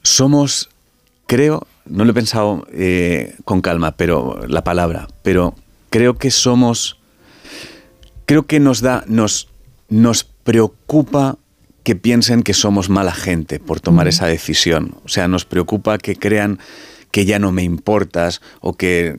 Somos 0.03 0.69
creo, 1.27 1.67
no 1.87 2.05
lo 2.05 2.11
he 2.11 2.15
pensado 2.15 2.67
eh, 2.73 3.35
con 3.45 3.61
calma, 3.61 3.93
pero 3.93 4.41
la 4.47 4.65
palabra, 4.65 5.09
pero 5.23 5.55
creo 5.91 6.15
que 6.15 6.31
somos, 6.31 6.99
creo 8.27 8.47
que 8.47 8.61
nos 8.61 8.81
da, 8.81 9.05
nos, 9.07 9.49
nos 9.89 10.25
preocupa 10.25 11.39
que 11.83 11.95
piensen 11.95 12.43
que 12.43 12.55
somos 12.55 12.89
mala 12.89 13.13
gente 13.13 13.61
por 13.61 13.81
tomar 13.81 14.09
esa 14.09 14.27
decisión. 14.27 14.97
O 15.05 15.09
sea, 15.09 15.29
nos 15.29 15.45
preocupa 15.45 15.99
que 15.99 16.17
crean 16.17 16.59
que 17.11 17.27
ya 17.27 17.39
no 17.39 17.53
me 17.53 17.63
importas 17.63 18.41
o 18.61 18.73
que 18.73 19.19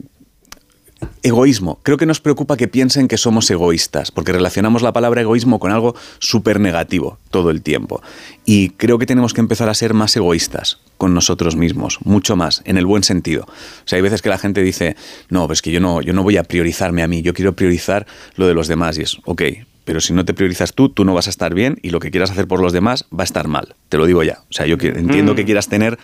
Egoísmo. 1.22 1.78
Creo 1.82 1.98
que 1.98 2.06
nos 2.06 2.20
preocupa 2.20 2.56
que 2.56 2.68
piensen 2.68 3.08
que 3.08 3.18
somos 3.18 3.50
egoístas, 3.50 4.10
porque 4.10 4.32
relacionamos 4.32 4.82
la 4.82 4.92
palabra 4.92 5.20
egoísmo 5.20 5.58
con 5.58 5.70
algo 5.70 5.94
súper 6.18 6.58
negativo 6.58 7.18
todo 7.30 7.50
el 7.50 7.62
tiempo. 7.62 8.02
Y 8.44 8.70
creo 8.70 8.98
que 8.98 9.06
tenemos 9.06 9.34
que 9.34 9.40
empezar 9.40 9.68
a 9.68 9.74
ser 9.74 9.92
más 9.92 10.16
egoístas 10.16 10.78
con 10.96 11.12
nosotros 11.12 11.56
mismos, 11.56 11.98
mucho 12.04 12.36
más, 12.36 12.62
en 12.64 12.78
el 12.78 12.86
buen 12.86 13.02
sentido. 13.02 13.44
O 13.44 13.88
sea, 13.88 13.96
hay 13.96 14.02
veces 14.02 14.22
que 14.22 14.30
la 14.30 14.38
gente 14.38 14.62
dice, 14.62 14.96
no, 15.28 15.46
pues 15.46 15.60
que 15.60 15.70
yo 15.70 15.80
no, 15.80 16.00
yo 16.00 16.12
no 16.12 16.22
voy 16.22 16.38
a 16.38 16.44
priorizarme 16.44 17.02
a 17.02 17.08
mí, 17.08 17.22
yo 17.22 17.34
quiero 17.34 17.54
priorizar 17.54 18.06
lo 18.36 18.46
de 18.46 18.54
los 18.54 18.68
demás. 18.68 18.96
Y 18.96 19.02
es, 19.02 19.18
ok, 19.24 19.42
pero 19.84 20.00
si 20.00 20.12
no 20.12 20.24
te 20.24 20.34
priorizas 20.34 20.72
tú, 20.72 20.88
tú 20.88 21.04
no 21.04 21.14
vas 21.14 21.28
a 21.28 21.30
estar 21.30 21.54
bien 21.54 21.78
y 21.82 21.90
lo 21.90 22.00
que 22.00 22.10
quieras 22.10 22.30
hacer 22.30 22.48
por 22.48 22.60
los 22.60 22.72
demás 22.72 23.04
va 23.12 23.22
a 23.22 23.24
estar 23.24 23.46
mal. 23.48 23.76
Te 23.88 23.98
lo 23.98 24.06
digo 24.06 24.22
ya. 24.22 24.40
O 24.50 24.52
sea, 24.52 24.66
yo 24.66 24.76
entiendo 24.80 25.34
que 25.34 25.44
quieras 25.44 25.68
tener 25.68 25.98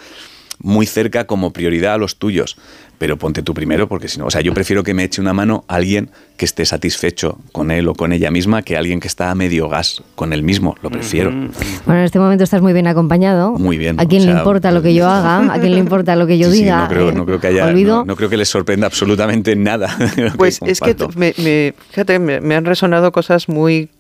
muy 0.63 0.87
cerca 0.87 1.27
como 1.27 1.53
prioridad 1.53 1.95
a 1.95 1.99
los 1.99 2.17
tuyos, 2.17 2.57
pero 2.99 3.17
ponte 3.17 3.43
tú 3.43 3.53
primero, 3.53 3.89
porque 3.89 4.07
si 4.09 4.19
no, 4.19 4.27
o 4.27 4.31
sea, 4.31 4.43
yo 4.43 4.55
prefiero 4.55 4.85
que 4.85 4.95
me 4.95 5.03
eche 5.03 5.21
una 5.21 5.33
mano 5.33 5.65
alguien 5.67 6.11
que 6.37 6.45
esté 6.45 6.65
satisfecho 6.65 7.39
con 7.51 7.71
él 7.73 7.89
o 7.89 7.95
con 7.95 8.13
ella 8.13 8.31
misma 8.31 8.63
que 8.63 8.77
alguien 8.77 9.01
que 9.01 9.09
está 9.09 9.31
a 9.31 9.35
medio 9.35 9.69
gas 9.69 10.03
con 10.15 10.33
él 10.33 10.43
mismo, 10.43 10.77
lo 10.83 10.91
prefiero. 10.91 11.31
Bueno, 11.31 11.99
en 11.99 12.05
este 12.05 12.21
momento 12.21 12.45
estás 12.45 12.63
muy 12.63 12.73
bien 12.73 12.87
acompañado. 12.87 13.53
Muy 13.59 13.77
bien. 13.77 13.99
¿A 13.99 14.07
quién 14.07 14.25
le 14.25 14.33
importa 14.33 14.71
lo 14.71 14.83
que 14.83 14.95
yo 14.95 15.09
haga? 15.11 15.53
¿A 15.53 15.59
quién 15.59 15.73
le 15.73 15.81
importa 15.81 16.15
lo 16.15 16.27
que 16.27 16.39
yo 16.39 16.49
diga? 16.51 16.83
no, 16.83 16.89
creo, 16.89 17.13
no, 17.13 17.27
creo, 17.27 17.41
que 17.41 17.49
haya, 17.49 17.73
no, 17.73 18.17
creo 18.17 18.29
que 18.29 18.37
les 18.37 18.49
sorprenda 18.49 18.87
absolutamente 18.87 19.57
nada. 19.57 19.97
Pues 20.37 20.61
es 20.65 20.81
que 20.81 20.95
me, 21.17 21.75
fíjate, 21.91 22.19
me 22.19 22.55
han 22.55 22.65
resonado 22.65 23.13
cosas 23.13 23.49
muy 23.49 23.91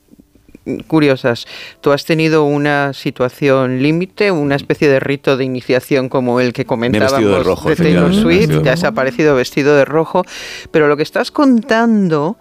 curiosas. 0.86 1.46
Tú 1.80 1.92
has 1.92 2.04
tenido 2.04 2.44
una 2.44 2.92
situación 2.92 3.82
límite, 3.82 4.30
una 4.30 4.56
especie 4.56 4.88
de 4.88 5.00
rito 5.00 5.36
de 5.36 5.44
iniciación 5.44 6.08
como 6.08 6.40
el 6.40 6.52
que 6.52 6.64
comentábamos 6.64 7.38
de, 7.38 7.42
rojo, 7.42 7.68
de 7.68 7.76
Taylor 7.76 8.14
Swift, 8.14 8.62
ya 8.62 8.76
se 8.76 8.86
ha 8.86 8.90
aparecido 8.90 9.34
vestido 9.34 9.76
de 9.76 9.84
rojo, 9.84 10.24
pero 10.70 10.88
lo 10.88 10.96
que 10.96 11.02
estás 11.02 11.30
contando... 11.30 12.36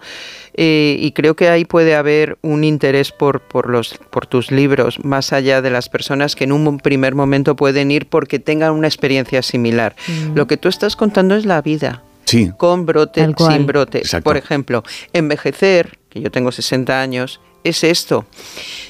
Eh, 0.54 0.98
y 1.00 1.12
creo 1.12 1.34
que 1.34 1.48
ahí 1.48 1.64
puede 1.64 1.94
haber 1.94 2.36
un 2.42 2.62
interés 2.62 3.10
por, 3.10 3.40
por, 3.40 3.70
los, 3.70 3.98
por 4.10 4.26
tus 4.26 4.50
libros, 4.50 5.02
más 5.02 5.32
allá 5.32 5.62
de 5.62 5.70
las 5.70 5.88
personas 5.88 6.36
que 6.36 6.44
en 6.44 6.52
un 6.52 6.78
primer 6.78 7.14
momento 7.14 7.56
pueden 7.56 7.90
ir 7.90 8.06
porque 8.06 8.38
tengan 8.38 8.72
una 8.72 8.86
experiencia 8.86 9.40
similar. 9.40 9.96
Mm. 10.06 10.36
Lo 10.36 10.46
que 10.46 10.58
tú 10.58 10.68
estás 10.68 10.94
contando 10.94 11.36
es 11.36 11.46
la 11.46 11.62
vida. 11.62 12.02
Sí. 12.24 12.50
Con 12.56 12.86
brote, 12.86 13.26
sin 13.48 13.66
brote. 13.66 14.02
Por 14.22 14.36
ejemplo, 14.36 14.82
envejecer, 15.14 15.98
que 16.08 16.20
yo 16.20 16.30
tengo 16.30 16.52
60 16.52 17.00
años, 17.00 17.40
es 17.64 17.84
esto. 17.84 18.26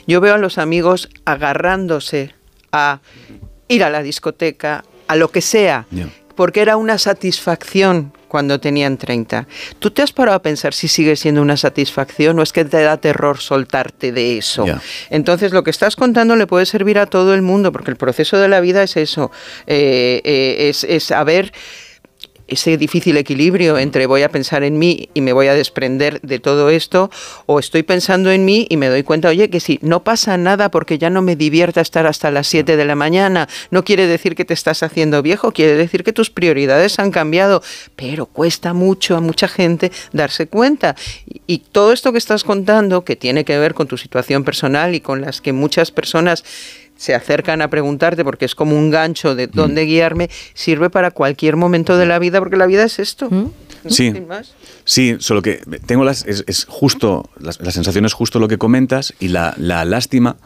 Yo 0.07 0.21
veo 0.21 0.35
a 0.35 0.39
los 0.39 0.59
amigos 0.59 1.09
agarrándose 1.25 2.35
a 2.73 3.01
ir 3.69 3.85
a 3.85 3.91
la 3.91 4.03
discoteca, 4.03 4.85
a 5.07 5.17
lo 5.17 5.31
que 5.31 5.41
sea, 5.41 5.87
porque 6.35 6.61
era 6.61 6.77
una 6.77 6.99
satisfacción 6.99 8.13
cuando 8.29 8.59
tenían 8.59 8.97
30. 8.97 9.47
¿Tú 9.79 9.91
te 9.91 10.01
has 10.01 10.13
parado 10.13 10.37
a 10.37 10.43
pensar 10.43 10.73
si 10.73 10.89
sigue 10.89 11.17
siendo 11.17 11.43
una 11.43 11.59
satisfacción 11.59 12.39
o 12.39 12.43
es 12.43 12.53
que 12.53 12.65
te 12.65 12.81
da 12.83 12.97
terror 12.97 13.39
soltarte 13.39 14.11
de 14.11 14.39
eso? 14.39 14.65
Entonces, 15.11 15.53
lo 15.53 15.63
que 15.63 15.71
estás 15.71 15.97
contando 15.97 16.35
le 16.37 16.47
puede 16.47 16.65
servir 16.65 16.99
a 16.99 17.05
todo 17.05 17.35
el 17.35 17.43
mundo, 17.43 17.73
porque 17.73 17.91
el 17.91 17.99
proceso 17.99 18.39
de 18.39 18.49
la 18.49 18.61
vida 18.61 18.83
es 18.83 18.97
eso, 18.97 19.31
eh, 19.67 20.23
eh, 20.25 20.71
es, 20.71 20.85
es 20.85 21.05
saber 21.05 21.53
ese 22.49 22.77
difícil 22.77 23.17
equilibrio 23.17 23.79
entre 23.79 24.07
voy 24.07 24.23
a 24.23 24.29
pensar 24.29 24.63
en 24.63 24.79
mí 24.79 25.09
y 25.15 25.21
me 25.21 25.33
voy 25.33 25.49
a 25.49 25.55
desprender 25.55 26.21
de 26.23 26.39
todo 26.39 26.71
esto, 26.71 27.11
o 27.47 27.59
estoy 27.59 27.83
pensando 27.83 28.31
en 28.31 28.45
mí 28.45 28.67
y 28.69 28.77
me 28.77 28.89
doy 28.89 29.03
cuenta, 29.03 29.29
oye, 29.29 29.51
que 29.51 29.61
si 29.61 29.79
no 29.83 30.05
pasa 30.05 30.37
nada 30.37 30.71
porque 30.71 30.99
ya 30.99 31.11
no 31.11 31.23
me 31.23 31.37
divierta 31.37 31.81
estar 31.81 32.07
hasta 32.07 32.31
las 32.31 32.47
7 32.47 32.77
de 32.77 32.85
la 32.85 32.95
mañana, 32.95 33.49
no 33.71 33.85
quiere 33.85 34.07
decir 34.07 34.35
que 34.35 34.45
te 34.45 34.55
estás 34.55 34.83
haciendo 34.83 35.23
viejo, 35.23 35.53
quiere 35.53 35.77
decir 35.77 36.05
que 36.05 36.13
tus 36.13 36.31
prioridades 36.31 36.99
han 36.99 37.11
cambiado, 37.11 37.63
pero 37.97 38.27
cuesta 38.27 38.73
mucho 38.73 39.17
a 39.17 39.21
mucha 39.21 39.49
gente 39.49 39.93
darse 40.13 40.47
cuenta. 40.47 40.97
Y, 41.47 41.63
todo 41.73 41.93
esto 41.93 42.13
que 42.13 42.19
estás 42.19 42.45
contando, 42.45 43.05
que 43.05 43.17
tiene 43.17 43.45
que 43.45 43.59
ver 43.59 43.73
con 43.73 43.87
tu 43.87 43.97
situación 43.97 44.45
personal 44.45 44.95
y 44.95 45.01
con 45.01 45.21
las 45.21 45.41
que 45.41 45.53
muchas 45.53 45.91
personas 45.91 46.45
se 47.03 47.17
acercan 47.17 47.63
a 47.63 47.69
preguntarte 47.69 48.23
porque 48.23 48.45
es 48.45 48.55
como 48.55 48.79
un 48.79 48.89
gancho 48.89 49.35
de 49.35 49.49
dónde 49.49 49.83
mm. 49.83 49.87
guiarme, 49.89 50.31
sirve 50.55 50.89
para 50.89 51.11
cualquier 51.11 51.57
momento 51.57 51.97
de 51.97 52.07
la 52.07 52.21
vida 52.21 52.39
porque 52.39 52.57
la 52.57 52.67
vida 52.67 52.85
es 52.85 53.01
esto. 53.01 53.29
¿Mm? 53.29 53.51
Sí, 53.89 54.13
sí, 54.85 55.17
solo 55.19 55.43
que 55.43 55.61
tengo 55.85 56.05
las, 56.05 56.25
es, 56.25 56.65
justo, 56.69 57.29
la, 57.41 57.73
sensación 57.73 58.05
es 58.05 58.13
justo 58.13 58.39
lo 58.39 58.47
que 58.47 58.57
comentas 58.57 59.13
y 59.19 59.29
la, 59.29 59.53
la 59.57 59.85
lástima 59.85 60.37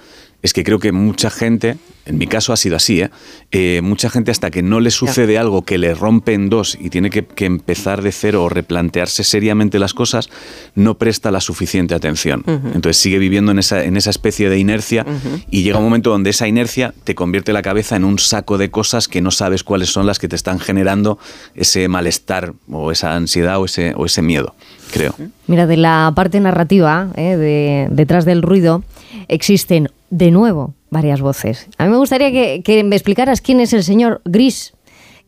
es 0.43 0.53
que 0.53 0.65
creo 0.65 0.79
que 0.79 0.93
mucha 0.93 1.31
gente, 1.31 1.77
en 2.05 2.19
mi 2.19 2.27
caso 2.27 2.53
ha 2.53 2.57
sido 2.57 2.77
así, 2.77 3.01
¿eh? 3.01 3.11
Eh, 3.53 3.81
mucha 3.83 4.11
gente 4.11 4.31
hasta 4.31 4.51
que 4.51 4.63
no 4.63 4.81
le 4.81 4.91
sucede 4.91 5.39
algo 5.39 5.63
que 5.63 5.79
le 5.79 5.95
rompe 5.95 6.35
en 6.35 6.49
dos 6.49 6.77
y 6.81 6.91
tiene 6.91 7.11
que, 7.11 7.27
empezar 7.45 8.03
de 8.03 8.13
cero 8.13 8.45
o 8.45 8.49
replantearse 8.49 9.25
seriamente 9.25 9.79
las 9.79 9.95
cosas, 9.95 10.29
no 10.75 10.99
presta 10.99 11.31
la 11.31 11.41
suficiente 11.41 11.95
atención. 11.95 12.45
Entonces 12.47 12.97
sigue 12.97 13.19
viviendo 13.19 13.53
en 13.53 13.59
esa, 13.59 13.85
en 13.85 13.97
esa 13.97 14.11
especie 14.11 14.51
de 14.51 14.59
inercia 14.59 15.07
y 15.51 15.63
llega 15.63 15.79
un 15.79 15.85
momento 15.85 16.11
donde 16.11 16.31
esa 16.31 16.47
inercia 16.47 16.93
te 17.05 17.15
convierte 17.15 17.53
la 17.53 17.63
cabeza 17.63 17.97
en 17.97 18.05
un 18.05 18.19
saco 18.19 18.59
de 18.59 18.71
cosas 18.71 19.09
que 19.09 19.21
no 19.21 19.31
sabes 19.31 19.65
cuáles 19.65 19.91
son 19.91 20.07
las 20.07 20.19
que 20.19 20.29
te 20.29 20.37
están 20.37 20.59
generando 20.59 21.19
ese 21.55 21.89
malestar 21.89 22.53
o 22.71 22.93
esa 22.93 23.15
ansiedad 23.15 23.61
o 23.61 23.65
ese, 23.65 23.95
o 23.97 24.07
ese 24.07 24.23
miedo, 24.23 24.55
creo. 24.93 25.15
Mira, 25.47 25.67
de 25.67 25.77
la 25.77 26.13
parte 26.15 26.41
narrativa, 26.41 27.09
¿eh? 27.17 27.37
de, 27.37 27.89
detrás 27.91 28.25
del 28.25 28.43
ruido, 28.43 28.83
existen 29.29 29.89
de 30.11 30.31
nuevo 30.31 30.75
varias 30.91 31.21
voces. 31.21 31.69
A 31.79 31.85
mí 31.85 31.91
me 31.91 31.97
gustaría 31.97 32.31
que, 32.63 32.85
me 32.85 32.97
explicaras 32.97 33.41
quién 33.41 33.61
es 33.61 33.73
el 33.73 33.83
señor 33.83 34.23
Gris, 34.25 34.75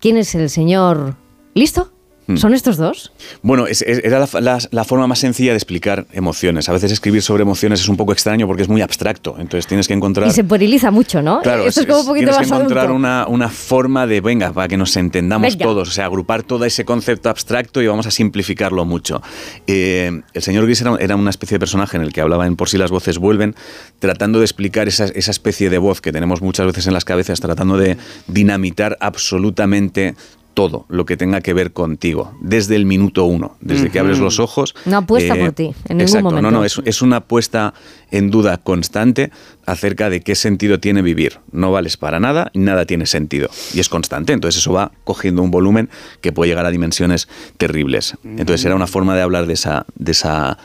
quién 0.01 0.17
es 0.17 0.35
el 0.35 0.51
señor... 0.51 1.17
¿Listo? 1.55 1.93
Hmm. 2.29 2.37
¿Son 2.37 2.53
estos 2.53 2.77
dos? 2.77 3.11
Bueno, 3.41 3.65
era 3.87 4.29
la, 4.71 4.85
forma 4.85 5.07
más 5.07 5.19
sencilla 5.19 5.53
de 5.53 5.57
explicar 5.57 6.05
emociones. 6.13 6.69
A 6.69 6.75
veces 6.75 6.93
escribir 6.93 7.23
sobre 7.23 7.43
emociones 7.43 7.81
es 7.81 7.89
un 7.89 7.97
poco 7.97 8.13
extraño 8.13 8.47
porque 8.47 8.61
es 8.61 8.69
muy 8.69 8.83
abstracto. 8.83 9.37
Entonces 9.39 9.67
tienes 9.67 9.89
que 9.89 9.95
encontrar. 9.95 10.29
Y 10.29 10.33
se 10.33 10.45
pueriliza 10.45 10.91
mucho, 10.91 11.23
¿no? 11.23 11.41
Claro, 11.41 11.65
es, 11.65 11.75
como 11.87 12.01
un 12.01 12.07
poquito 12.07 12.31
tienes 12.31 12.47
que 12.47 12.55
encontrar 12.55 12.91
una, 12.91 13.27
una, 13.27 13.49
forma 13.49 14.07
de, 14.07 14.21
venga, 14.21 14.53
para 14.53 14.69
que 14.69 14.77
nos 14.77 14.95
entendamos 14.99 15.57
todos. 15.57 15.89
O 15.89 15.91
sea, 15.91 16.05
agrupar 16.05 16.43
todo 16.43 16.67
ese 16.67 16.85
concepto 16.85 17.31
abstracto 17.31 17.81
y 17.81 17.87
vamos 17.87 18.07
a 18.07 18.11
simplificarlo 18.11 18.85
mucho. 18.85 19.23
Eh, 19.67 20.21
el 20.35 20.43
señor 20.43 20.67
Gris 20.67 20.83
era, 20.83 21.17
una 21.17 21.31
especie 21.31 21.55
de 21.55 21.61
personaje 21.61 21.97
en 21.97 22.03
el 22.03 22.13
que 22.13 22.21
hablaba 22.21 22.47
en 22.47 22.57
Por 22.57 22.69
si 22.69 22.77
las 22.77 22.91
voces 22.91 23.17
vuelven, 23.17 23.55
tratando 24.01 24.39
de 24.41 24.45
explicar 24.45 24.87
esa, 24.87 25.07
esa 25.07 25.31
especie 25.31 25.71
de 25.71 25.79
voz 25.79 26.03
que 26.03 26.13
tenemos 26.13 26.43
muchas 26.43 26.67
veces 26.67 26.87
en 26.87 26.93
las 26.93 27.07
cabezas, 27.07 27.41
tratando 27.41 27.79
de 27.79 27.97
dinamitar 28.27 28.99
absolutamente 29.01 30.15
todo 30.59 30.87
lo 30.89 31.07
que 31.07 31.17
tenga 31.17 31.41
que 31.41 31.55
ver 31.55 31.73
contigo, 31.73 32.37
desde 32.41 32.75
el 32.75 32.85
minuto 32.85 33.27
uno, 33.27 33.57
desde 33.61 33.91
que 33.91 34.01
abres 34.01 34.19
los 34.19 34.41
ojos. 34.41 34.75
No 34.87 34.97
apuesta 34.97 35.37
por 35.37 35.51
eh, 35.51 35.53
ti, 35.53 35.75
en 35.89 35.99
ningún 35.99 36.23
momento. 36.25 36.43
No, 36.43 36.51
no, 36.51 36.65
es, 36.65 37.01
una 37.01 37.19
apuesta 37.19 37.75
en 38.11 38.33
duda 38.33 38.57
constante 38.57 39.31
acerca 39.67 40.11
de 40.11 40.21
qué 40.21 40.35
sentido 40.35 40.81
tiene 40.81 41.01
vivir. 41.01 41.39
No 41.53 41.71
vales 41.71 41.97
para 41.97 42.19
nada 42.19 42.51
nada 42.55 42.87
tiene 42.87 43.07
sentido. 43.07 43.49
Y 43.73 43.79
es 43.79 43.89
constante, 43.89 44.33
entonces 44.33 44.61
eso 44.61 44.73
va 44.73 44.91
cogiendo 45.05 45.43
un 45.43 45.53
volumen 45.53 45.91
que 46.23 46.33
puede 46.33 46.49
llegar 46.51 46.67
a 46.67 46.73
dimensiones 46.73 47.29
terribles. 47.57 48.17
Entonces 48.25 48.65
era 48.65 48.75
una 48.75 48.89
forma 48.89 49.15
de 49.15 49.23
hablar 49.23 49.47
de 49.47 49.53
esa, 49.53 49.87
de 49.95 50.11
esa 50.11 50.59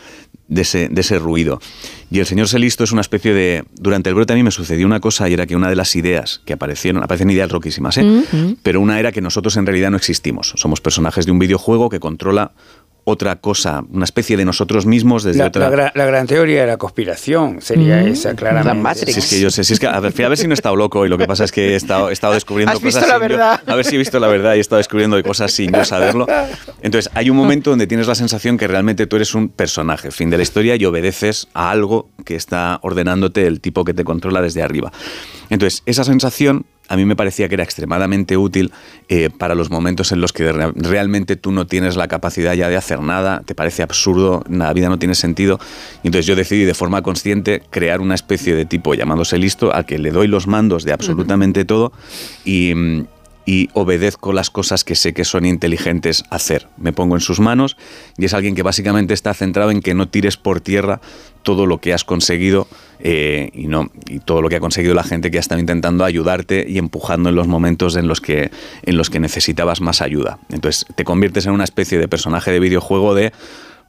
de 0.53 0.61
ese, 0.61 0.89
de 0.89 1.01
ese 1.01 1.19
ruido. 1.19 1.59
Y 2.11 2.19
el 2.19 2.25
señor 2.25 2.47
Selisto 2.47 2.83
es 2.83 2.91
una 2.91 3.01
especie 3.01 3.33
de... 3.33 3.63
Durante 3.73 4.09
el 4.09 4.15
brote 4.15 4.33
a 4.33 4.35
mí 4.35 4.43
me 4.43 4.51
sucedió 4.51 4.85
una 4.85 4.99
cosa 4.99 5.27
y 5.27 5.33
era 5.33 5.47
que 5.47 5.55
una 5.55 5.69
de 5.69 5.75
las 5.75 5.95
ideas 5.95 6.41
que 6.45 6.53
aparecieron, 6.53 7.01
aparecen 7.01 7.29
ideas 7.29 7.51
roquísimas, 7.51 7.97
¿eh? 7.97 8.55
Pero 8.61 8.81
una 8.81 8.99
era 8.99 9.11
que 9.11 9.21
nosotros 9.21 9.57
en 9.57 9.65
realidad 9.65 9.89
no 9.89 9.97
existimos. 9.97 10.53
Somos 10.55 10.79
personajes 10.79 11.25
de 11.25 11.31
un 11.31 11.39
videojuego 11.39 11.89
que 11.89 11.99
controla 11.99 12.51
otra 13.05 13.35
cosa, 13.37 13.83
una 13.91 14.05
especie 14.05 14.37
de 14.37 14.45
nosotros 14.45 14.85
mismos 14.85 15.23
desde 15.23 15.39
la, 15.39 15.47
otra... 15.47 15.91
La, 15.93 16.05
gran 16.05 16.25
teoría 16.25 16.61
de 16.61 16.67
la 16.67 16.77
conspiración 16.77 17.61
sería 17.61 17.97
mm. 17.97 18.07
esa, 18.07 18.35
claramente. 18.35 19.11
Si 19.11 19.19
es 19.19 19.29
que 19.29 19.39
yo 19.39 19.51
sé, 19.51 19.63
si 19.63 19.73
es 19.73 19.79
que, 19.79 19.87
a, 19.87 19.99
ver, 19.99 20.13
a 20.23 20.29
ver 20.29 20.37
si 20.37 20.47
no 20.47 20.53
he 20.53 20.55
estado 20.55 20.75
loco 20.75 21.05
y 21.05 21.09
lo 21.09 21.17
que 21.17 21.27
pasa 21.27 21.43
es 21.43 21.51
que 21.51 21.73
he 21.73 21.75
estado, 21.75 22.09
he 22.09 22.13
estado 22.13 22.33
descubriendo 22.33 22.73
¿Has 22.73 22.81
Visto 22.81 23.05
la 23.05 23.17
verdad? 23.17 23.61
a 23.65 23.75
ver 23.75 23.85
si 23.85 23.95
he 23.95 23.97
visto 23.97 24.19
la 24.19 24.27
verdad 24.27 24.55
y 24.55 24.57
he 24.57 24.61
estado 24.61 24.77
descubriendo 24.77 25.21
cosas 25.23 25.51
sin 25.51 25.71
yo 25.71 25.83
saberlo. 25.83 26.27
Entonces, 26.81 27.11
hay 27.13 27.29
un 27.29 27.37
momento 27.37 27.69
donde 27.71 27.87
tienes 27.87 28.07
la 28.07 28.15
sensación 28.15 28.57
que 28.57 28.67
realmente 28.67 29.07
tú 29.07 29.17
eres 29.17 29.35
un 29.35 29.49
personaje, 29.49 30.11
fin 30.11 30.29
de 30.29 30.37
la 30.37 30.43
historia, 30.43 30.75
y 30.75 30.85
obedeces 30.85 31.47
a 31.53 31.71
algo 31.71 32.09
que 32.25 32.35
está 32.35 32.79
ordenándote 32.83 33.47
el 33.47 33.59
tipo 33.61 33.83
que 33.83 33.93
te 33.93 34.03
controla 34.03 34.41
desde 34.41 34.61
arriba. 34.61 34.91
Entonces, 35.49 35.83
esa 35.85 36.03
sensación 36.03 36.65
a 36.89 36.97
mí 36.97 37.05
me 37.05 37.15
parecía 37.15 37.47
que 37.47 37.55
era 37.55 37.63
extremadamente 37.63 38.37
útil 38.37 38.71
eh, 39.07 39.29
para 39.29 39.55
los 39.55 39.69
momentos 39.69 40.11
en 40.11 40.21
los 40.21 40.33
que 40.33 40.51
realmente 40.51 41.35
tú 41.35 41.51
no 41.51 41.65
tienes 41.65 41.95
la 41.95 42.07
capacidad 42.07 42.53
ya 42.53 42.69
de 42.69 42.75
hacer 42.75 42.99
nada, 43.01 43.41
te 43.45 43.55
parece 43.55 43.83
absurdo, 43.83 44.43
la 44.49 44.71
vida 44.73 44.89
no 44.89 44.99
tiene 44.99 45.15
sentido. 45.15 45.59
Y 46.03 46.07
entonces 46.07 46.25
yo 46.25 46.35
decidí 46.35 46.65
de 46.65 46.73
forma 46.73 47.01
consciente 47.01 47.63
crear 47.69 48.01
una 48.01 48.15
especie 48.15 48.53
de 48.55 48.65
tipo 48.65 48.93
llamándose 48.93 49.37
listo 49.37 49.73
al 49.73 49.85
que 49.85 49.97
le 49.97 50.11
doy 50.11 50.27
los 50.27 50.47
mandos 50.47 50.83
de 50.83 50.93
absolutamente 50.93 51.65
todo 51.65 51.93
y, 52.45 52.73
y 53.45 53.69
obedezco 53.73 54.33
las 54.33 54.49
cosas 54.49 54.83
que 54.83 54.95
sé 54.95 55.13
que 55.13 55.25
son 55.25 55.45
inteligentes 55.45 56.23
hacer. 56.29 56.67
Me 56.77 56.93
pongo 56.93 57.15
en 57.15 57.21
sus 57.21 57.39
manos 57.39 57.77
y 58.17 58.25
es 58.25 58.33
alguien 58.33 58.55
que 58.55 58.63
básicamente 58.63 59.13
está 59.13 59.33
centrado 59.33 59.71
en 59.71 59.81
que 59.81 59.93
no 59.93 60.07
tires 60.07 60.37
por 60.37 60.61
tierra 60.61 61.01
todo 61.43 61.65
lo 61.65 61.79
que 61.79 61.93
has 61.93 62.05
conseguido 62.05 62.67
eh, 62.99 63.49
y, 63.53 63.67
no, 63.67 63.91
y 64.07 64.19
todo 64.19 64.41
lo 64.41 64.49
que 64.49 64.55
ha 64.55 64.59
conseguido 64.61 64.93
la 64.93 65.03
gente 65.03 65.29
que 65.29 65.37
ha 65.37 65.41
estado 65.41 65.59
intentando 65.59 66.05
ayudarte 66.05 66.65
y 66.67 66.77
empujando 66.77 67.29
en 67.29 67.35
los 67.35 67.47
momentos 67.47 67.97
en 67.97 68.07
los, 68.07 68.21
que, 68.21 68.49
en 68.83 68.97
los 68.97 69.09
que 69.09 69.19
necesitabas 69.19 69.81
más 69.81 70.01
ayuda. 70.01 70.39
Entonces 70.49 70.85
te 70.95 71.03
conviertes 71.03 71.45
en 71.45 71.51
una 71.51 71.65
especie 71.65 71.99
de 71.99 72.07
personaje 72.07 72.51
de 72.51 72.59
videojuego 72.59 73.13
de 73.13 73.33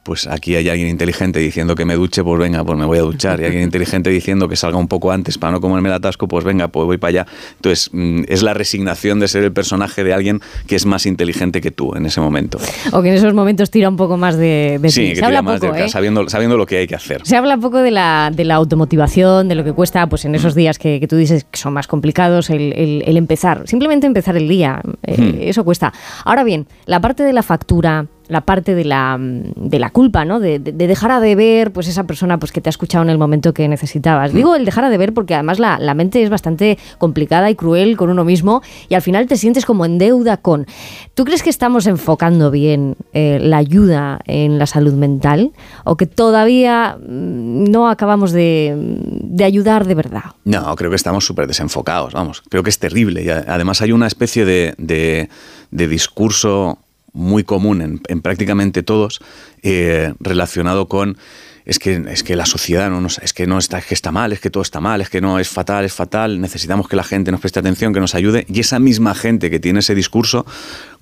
pues 0.04 0.26
aquí 0.26 0.54
hay 0.54 0.68
alguien 0.68 0.88
inteligente 0.88 1.40
diciendo 1.40 1.74
que 1.74 1.84
me 1.84 1.94
duche, 1.94 2.22
pues 2.22 2.38
venga, 2.38 2.62
pues 2.62 2.78
me 2.78 2.84
voy 2.84 2.98
a 2.98 3.02
duchar. 3.02 3.40
Y 3.40 3.46
alguien 3.46 3.62
inteligente 3.64 4.10
diciendo 4.10 4.48
que 4.48 4.56
salga 4.56 4.76
un 4.76 4.86
poco 4.86 5.10
antes 5.10 5.38
para 5.38 5.52
no 5.52 5.60
comerme 5.60 5.88
el 5.88 5.94
atasco, 5.94 6.28
pues 6.28 6.44
venga, 6.44 6.68
pues 6.68 6.86
voy 6.86 6.98
para 6.98 7.08
allá. 7.08 7.26
Entonces, 7.56 7.90
mm, 7.92 8.24
es 8.28 8.42
la 8.42 8.54
resignación 8.54 9.18
de 9.18 9.28
ser 9.28 9.42
el 9.44 9.52
personaje 9.52 10.04
de 10.04 10.12
alguien 10.12 10.40
que 10.66 10.76
es 10.76 10.84
más 10.84 11.06
inteligente 11.06 11.60
que 11.60 11.70
tú 11.70 11.94
en 11.94 12.04
ese 12.06 12.20
momento. 12.20 12.58
O 12.92 13.02
que 13.02 13.08
en 13.08 13.14
esos 13.14 13.32
momentos 13.32 13.70
tira 13.70 13.88
un 13.88 13.96
poco 13.96 14.16
más 14.16 14.36
de, 14.36 14.78
de 14.80 14.90
sí, 14.90 15.14
que 15.14 15.22
tira 15.22 15.42
más 15.42 15.60
de 15.60 15.68
¿eh? 15.68 15.88
sabiendo, 15.88 16.28
sabiendo 16.28 16.58
lo 16.58 16.66
que 16.66 16.78
hay 16.78 16.86
que 16.86 16.94
hacer. 16.94 17.22
Se 17.24 17.36
habla 17.36 17.54
un 17.54 17.60
poco 17.62 17.78
de 17.78 17.90
la, 17.90 18.30
de 18.34 18.44
la 18.44 18.56
automotivación, 18.56 19.48
de 19.48 19.54
lo 19.54 19.64
que 19.64 19.72
cuesta, 19.72 20.06
pues 20.06 20.26
en 20.26 20.34
esos 20.34 20.54
días 20.54 20.78
que, 20.78 21.04
tú 21.08 21.16
dices 21.16 21.44
que 21.50 21.58
son 21.58 21.72
más 21.72 21.86
complicados, 21.86 22.50
el, 22.50 23.02
empezar, 23.06 23.66
simplemente 23.66 24.06
empezar 24.06 24.36
el 24.36 24.48
día, 24.48 24.82
eh, 25.02 25.16
hmm. 25.18 25.36
eso 25.40 25.64
cuesta. 25.64 25.94
Ahora 26.24 26.44
bien, 26.44 26.66
la 26.84 27.00
parte 27.00 27.22
de 27.22 27.32
la 27.32 27.42
factura, 27.42 28.06
la 28.28 28.42
parte 28.42 28.74
de 28.74 28.84
la, 28.84 29.16
de 29.20 29.78
la 29.78 29.90
culpa, 29.90 30.24
¿no? 30.24 30.40
De, 30.40 30.58
dejar 30.58 31.20
de 31.20 31.34
ver 31.34 31.72
pues 31.72 31.88
esa 31.88 32.04
persona 32.04 32.38
pues, 32.38 32.52
que 32.52 32.60
te 32.60 32.68
ha 32.68 32.70
escuchado 32.70 33.04
en 33.04 33.10
el 33.10 33.18
momento 33.18 33.52
que 33.52 33.68
necesitabas. 33.68 34.32
Mm. 34.32 34.36
Digo 34.36 34.54
el 34.54 34.64
dejar 34.64 34.88
de 34.88 34.98
ver 34.98 35.12
porque 35.12 35.34
además 35.34 35.58
la, 35.58 35.78
la, 35.78 35.94
mente 35.94 36.22
es 36.22 36.30
bastante 36.30 36.78
complicada 36.98 37.50
y 37.50 37.54
cruel 37.54 37.96
con 37.96 38.10
uno 38.10 38.24
mismo 38.24 38.62
y 38.88 38.94
al 38.94 39.02
final 39.02 39.26
te 39.26 39.36
sientes 39.36 39.66
como 39.66 39.84
en 39.84 39.98
deuda 39.98 40.36
con... 40.36 40.66
¿Tú 41.14 41.24
crees 41.24 41.42
que 41.42 41.50
estamos 41.50 41.86
enfocando 41.86 42.50
bien 42.50 42.96
eh, 43.12 43.38
la 43.40 43.58
ayuda 43.58 44.20
en 44.26 44.58
la 44.58 44.66
salud 44.66 44.94
mental 44.94 45.52
o 45.84 45.96
que 45.96 46.06
todavía 46.06 46.96
mm, 46.98 47.64
no 47.70 47.88
acabamos 47.88 48.32
de, 48.32 48.74
de 48.76 49.44
ayudar 49.44 49.86
de 49.86 49.94
verdad? 49.94 50.24
No, 50.44 50.74
creo 50.76 50.90
que 50.90 50.96
estamos 50.96 51.26
súper 51.26 51.46
desenfocados, 51.46 52.14
vamos. 52.14 52.42
Creo 52.48 52.62
que 52.62 52.70
es 52.70 52.78
terrible. 52.78 53.22
Y 53.22 53.28
además 53.28 53.82
hay 53.82 53.92
una 53.92 54.06
especie 54.06 54.44
de, 54.44 54.74
de, 54.78 55.28
de 55.70 55.88
discurso 55.88 56.78
muy 57.14 57.44
común 57.44 58.00
en, 58.06 58.20
prácticamente 58.20 58.82
todos, 58.82 59.20
eh, 59.62 60.12
relacionado 60.20 60.88
con 60.88 61.16
es 61.64 61.78
que, 61.78 62.04
es 62.10 62.22
que 62.22 62.36
la 62.36 62.44
sociedad 62.44 62.90
no 62.90 63.06
es 63.06 63.32
que 63.32 63.46
no 63.46 63.56
está, 63.56 63.80
que 63.80 63.94
está 63.94 64.12
mal, 64.12 64.32
es 64.32 64.40
que 64.40 64.50
todo 64.50 64.62
está 64.62 64.80
mal, 64.80 65.00
es 65.00 65.08
que 65.08 65.22
no 65.22 65.38
es 65.38 65.48
fatal, 65.48 65.86
es 65.86 65.94
fatal, 65.94 66.40
necesitamos 66.40 66.88
que 66.88 66.96
la 66.96 67.04
gente 67.04 67.30
nos 67.30 67.40
preste 67.40 67.58
atención, 67.58 67.94
que 67.94 68.00
nos 68.00 68.14
ayude. 68.14 68.44
Y 68.48 68.60
esa 68.60 68.78
misma 68.78 69.14
gente 69.14 69.48
que 69.48 69.60
tiene 69.60 69.78
ese 69.78 69.94
discurso 69.94 70.44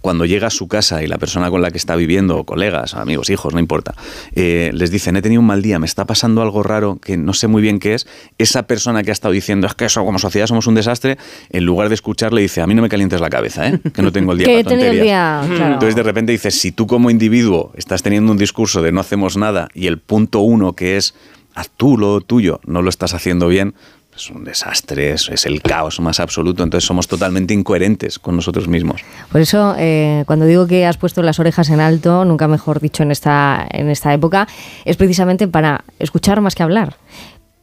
cuando 0.03 0.27
llega 0.27 0.49
a 0.49 0.51
su 0.51 0.69
casa 0.69 1.03
y 1.03 1.07
la 1.07 1.17
persona 1.17 1.49
con 1.49 1.63
la 1.63 1.71
que 1.71 1.79
está 1.79 1.97
viviendo, 1.97 2.45
colegas, 2.45 2.95
amigos, 2.95 3.31
hijos, 3.31 3.55
no 3.55 3.61
importa, 3.61 3.95
eh, 4.35 4.71
les 4.75 4.91
dicen, 4.91 5.17
he 5.17 5.23
tenido 5.23 5.41
un 5.41 5.47
mal 5.47 5.63
día, 5.63 5.79
me 5.79 5.87
está 5.87 6.05
pasando 6.05 6.43
algo 6.43 6.63
raro 6.63 6.99
que 7.01 7.17
no 7.17 7.33
sé 7.33 7.47
muy 7.47 7.63
bien 7.63 7.79
qué 7.79 7.95
es, 7.95 8.07
esa 8.37 8.65
persona 8.65 9.03
que 9.03 9.11
ha 9.11 9.13
estado 9.13 9.33
diciendo, 9.33 9.67
es 9.67 9.75
que 9.75 9.87
eso 9.87 10.05
como 10.05 10.19
sociedad 10.19 10.47
somos 10.47 10.67
un 10.67 10.75
desastre, 10.75 11.17
en 11.51 11.65
lugar 11.65 11.89
de 11.89 11.95
escucharle 11.95 12.43
dice, 12.43 12.61
a 12.61 12.67
mí 12.67 12.75
no 12.75 12.83
me 12.83 12.89
calientes 12.89 13.21
la 13.21 13.31
cabeza, 13.31 13.69
¿eh? 13.69 13.81
que 13.95 14.03
no 14.03 14.13
tengo 14.13 14.33
el 14.33 14.39
día 14.39 14.47
para 14.65 14.65
tonterías. 14.65 15.49
Entonces 15.49 15.95
de 15.95 16.03
repente 16.03 16.33
dices, 16.33 16.55
si 16.59 16.73
tú 16.73 16.87
como 16.87 17.09
individuo 17.09 17.73
estás 17.77 18.03
teniendo 18.03 18.33
un 18.33 18.39
discurso 18.39 18.83
de 18.83 18.93
no 18.93 19.01
hacemos 19.01 19.37
nada 19.37 19.69
y 19.73 19.87
el 19.87 19.99
punto 19.99 20.41
uno 20.41 20.75
que 20.75 20.97
es 20.97 21.15
haz 21.55 21.71
tú 21.77 21.99
lo 21.99 22.21
tuyo, 22.21 22.61
no 22.67 22.83
lo 22.83 22.89
estás 22.89 23.15
haciendo 23.15 23.49
bien, 23.49 23.75
es 24.15 24.31
un 24.31 24.45
desastre, 24.45 25.13
es, 25.13 25.47
el 25.47 25.63
caos 25.63 26.01
más 26.01 26.21
absoluto, 26.21 26.63
entonces 26.63 26.87
somos 26.87 27.09
totalmente 27.09 27.55
incoherentes 27.55 28.19
con 28.19 28.37
nosotros 28.37 28.69
mismos. 28.69 29.03
Por 29.31 29.41
eso, 29.41 29.75
eh, 29.79 30.25
cuando 30.27 30.45
digo 30.45 30.67
que 30.67 30.87
has 30.87 30.97
puesto 30.97 31.23
las 31.23 31.41
orejas 31.41 31.71
en 31.71 31.81
alto, 31.81 32.25
nunca 32.25 32.49
mejor 32.49 32.81
dicho 32.81 33.03
en 33.03 33.11
esta, 33.11 33.67
en 33.71 33.89
esta 33.89 34.13
época, 34.13 34.47
es 34.85 34.97
precisamente 34.97 35.49
para 35.49 35.85
escuchar 35.99 36.41
más 36.41 36.55
que 36.55 36.63
hablar 36.63 36.97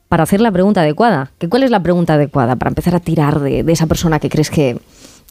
para 0.07 0.23
hacer 0.23 0.41
la 0.41 0.51
pregunta 0.51 0.81
adecuada. 0.81 1.31
¿Cuál 1.49 1.61
es 1.61 1.69
la 1.69 1.83
pregunta 1.83 2.15
adecuada 2.15 2.55
para 2.55 2.69
empezar 2.69 2.95
a 2.95 2.99
tirar 2.99 3.39
de 3.39 3.63
esa 3.71 3.85
persona 3.85 4.19
que 4.19 4.27
crees 4.27 4.49
que, 4.49 4.79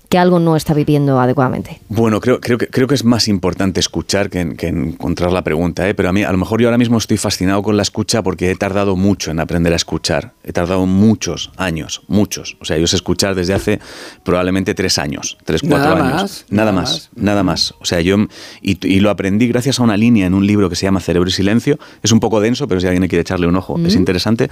que 0.08 0.16
algo 0.16 0.38
no 0.38 0.56
está 0.56 0.72
viviendo 0.72 1.20
adecuadamente? 1.20 1.80
Bueno, 1.88 2.20
creo, 2.20 2.40
creo, 2.40 2.56
que, 2.56 2.68
creo 2.68 2.86
que 2.86 2.94
es 2.94 3.04
más 3.04 3.28
importante 3.28 3.78
escuchar 3.80 4.30
que, 4.30 4.40
encontrar 4.40 5.32
la 5.32 5.42
pregunta, 5.42 5.88
¿eh? 5.88 5.94
pero 5.94 6.08
a 6.08 6.12
mí 6.12 6.22
a 6.22 6.32
lo 6.32 6.38
mejor 6.38 6.60
yo 6.60 6.68
ahora 6.68 6.78
mismo 6.78 6.96
estoy 6.96 7.18
fascinado 7.18 7.62
con 7.62 7.76
la 7.76 7.82
escucha 7.82 8.22
porque 8.22 8.50
he 8.50 8.54
tardado 8.54 8.96
mucho 8.96 9.30
en 9.30 9.40
aprender 9.40 9.72
a 9.72 9.76
escuchar. 9.76 10.32
He 10.44 10.52
tardado 10.52 10.86
muchos 10.86 11.52
años, 11.56 12.02
muchos. 12.08 12.56
O 12.60 12.64
sea, 12.64 12.78
yo 12.78 12.86
sé 12.86 12.96
escuchar 12.96 13.34
desde 13.34 13.52
hace 13.52 13.80
probablemente 14.24 14.74
tres 14.74 14.98
años, 14.98 15.36
tres, 15.44 15.60
cuatro 15.66 16.02
años. 16.02 16.46
nada, 16.48 16.72
más, 16.72 17.10
nada 17.14 17.42
más. 17.42 17.74
O 17.80 17.84
sea, 17.84 18.00
yo 18.00 18.16
y, 18.62 19.00
lo 19.00 19.10
aprendí 19.10 19.46
gracias 19.46 19.78
a 19.78 19.82
una 19.82 19.96
línea 19.96 20.26
en 20.26 20.34
un 20.34 20.46
libro 20.46 20.70
que 20.70 20.76
se 20.76 20.86
llama 20.86 21.00
Cerebro 21.00 21.28
y 21.28 21.32
Silencio. 21.32 21.78
Es 22.02 22.12
un 22.12 22.20
poco 22.20 22.40
denso, 22.40 22.66
pero 22.66 22.80
si 22.80 22.86
alguien 22.86 23.06
quiere 23.08 23.20
echarle 23.20 23.46
un 23.46 23.56
ojo, 23.56 23.78
es 23.84 23.94
interesante. 23.94 24.48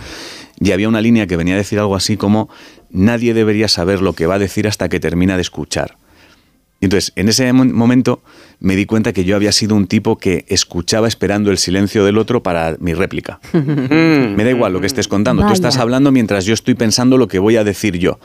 Y 0.60 0.72
había 0.72 0.88
una 0.88 1.00
línea 1.00 1.26
que 1.26 1.36
venía 1.36 1.54
a 1.54 1.58
decir 1.58 1.78
algo 1.78 1.96
así 1.96 2.16
como 2.16 2.48
nadie 2.90 3.34
debería 3.34 3.68
saber 3.68 4.00
lo 4.00 4.12
que 4.14 4.26
va 4.26 4.34
a 4.36 4.38
decir 4.38 4.66
hasta 4.66 4.88
que 4.88 5.00
termina 5.00 5.36
de 5.36 5.42
escuchar. 5.46 5.96
Entonces, 6.80 7.12
en 7.16 7.28
ese 7.28 7.50
momento 7.52 8.22
me 8.60 8.76
di 8.76 8.84
cuenta 8.84 9.12
que 9.12 9.24
yo 9.24 9.34
había 9.34 9.50
sido 9.52 9.74
un 9.74 9.86
tipo 9.86 10.18
que 10.18 10.44
escuchaba 10.48 11.08
esperando 11.08 11.50
el 11.50 11.56
silencio 11.56 12.04
del 12.04 12.18
otro 12.18 12.42
para 12.42 12.76
mi 12.80 12.92
réplica. 12.92 13.40
me 13.52 14.44
da 14.44 14.50
igual 14.50 14.74
lo 14.74 14.80
que 14.80 14.86
estés 14.86 15.08
contando. 15.08 15.46
Tú 15.46 15.52
estás 15.52 15.78
hablando 15.78 16.12
mientras 16.12 16.44
yo 16.44 16.52
estoy 16.52 16.74
pensando 16.74 17.16
lo 17.16 17.28
que 17.28 17.38
voy 17.38 17.56
a 17.56 17.64
decir 17.64 17.98
yo. 17.98 18.18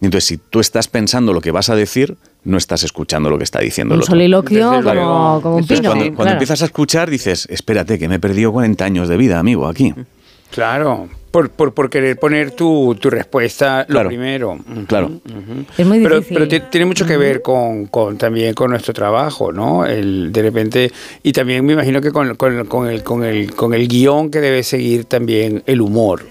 Entonces, 0.00 0.24
si 0.24 0.36
tú 0.38 0.58
estás 0.58 0.88
pensando 0.88 1.32
lo 1.32 1.40
que 1.40 1.52
vas 1.52 1.70
a 1.70 1.76
decir, 1.76 2.16
no 2.42 2.58
estás 2.58 2.82
escuchando 2.82 3.30
lo 3.30 3.38
que 3.38 3.44
está 3.44 3.60
diciendo 3.60 3.94
el 3.94 4.00
otro. 4.00 4.10
soliloquio 4.12 4.82
como, 4.82 5.56
un 5.56 5.66
pino. 5.66 5.94
Cuando, 6.14 6.32
empiezas 6.32 6.62
a 6.62 6.64
escuchar, 6.66 7.08
dices, 7.08 7.46
espérate, 7.48 7.98
que 7.98 8.08
me 8.08 8.16
he 8.16 8.20
perdido 8.20 8.52
40 8.52 8.84
años 8.84 9.08
de 9.08 9.16
vida, 9.16 9.38
amigo, 9.38 9.68
aquí. 9.68 9.94
Claro, 10.50 11.08
por, 11.34 11.72
por, 11.72 11.90
querer 11.90 12.16
poner 12.16 12.52
tu, 12.52 12.96
tu 13.00 13.10
respuesta 13.10 13.84
lo 13.88 14.06
primero. 14.06 14.56
Claro. 14.86 15.10
Es 15.76 15.84
muy 15.84 15.98
difícil. 15.98 16.36
Pero, 16.38 16.46
pero 16.48 16.70
tiene 16.70 16.86
mucho 16.86 17.04
que 17.04 17.16
ver 17.16 17.42
con, 17.42 17.86
con, 17.86 18.16
también 18.16 18.54
con 18.54 18.70
nuestro 18.70 18.94
trabajo, 18.94 19.50
¿no? 19.50 19.84
El, 19.84 20.30
de 20.30 20.42
repente, 20.42 20.92
y 21.24 21.32
también 21.32 21.66
me 21.66 21.72
imagino 21.72 22.00
que 22.00 22.12
con, 22.12 22.36
con, 22.36 22.66
con, 22.66 22.88
el, 22.88 23.02
con, 23.02 23.24
el, 23.24 23.52
con 23.52 23.74
el 23.74 23.88
guion 23.88 24.30
que 24.30 24.40
debe 24.40 24.62
seguir 24.62 25.06
también 25.06 25.64
el 25.66 25.80
humor. 25.80 26.24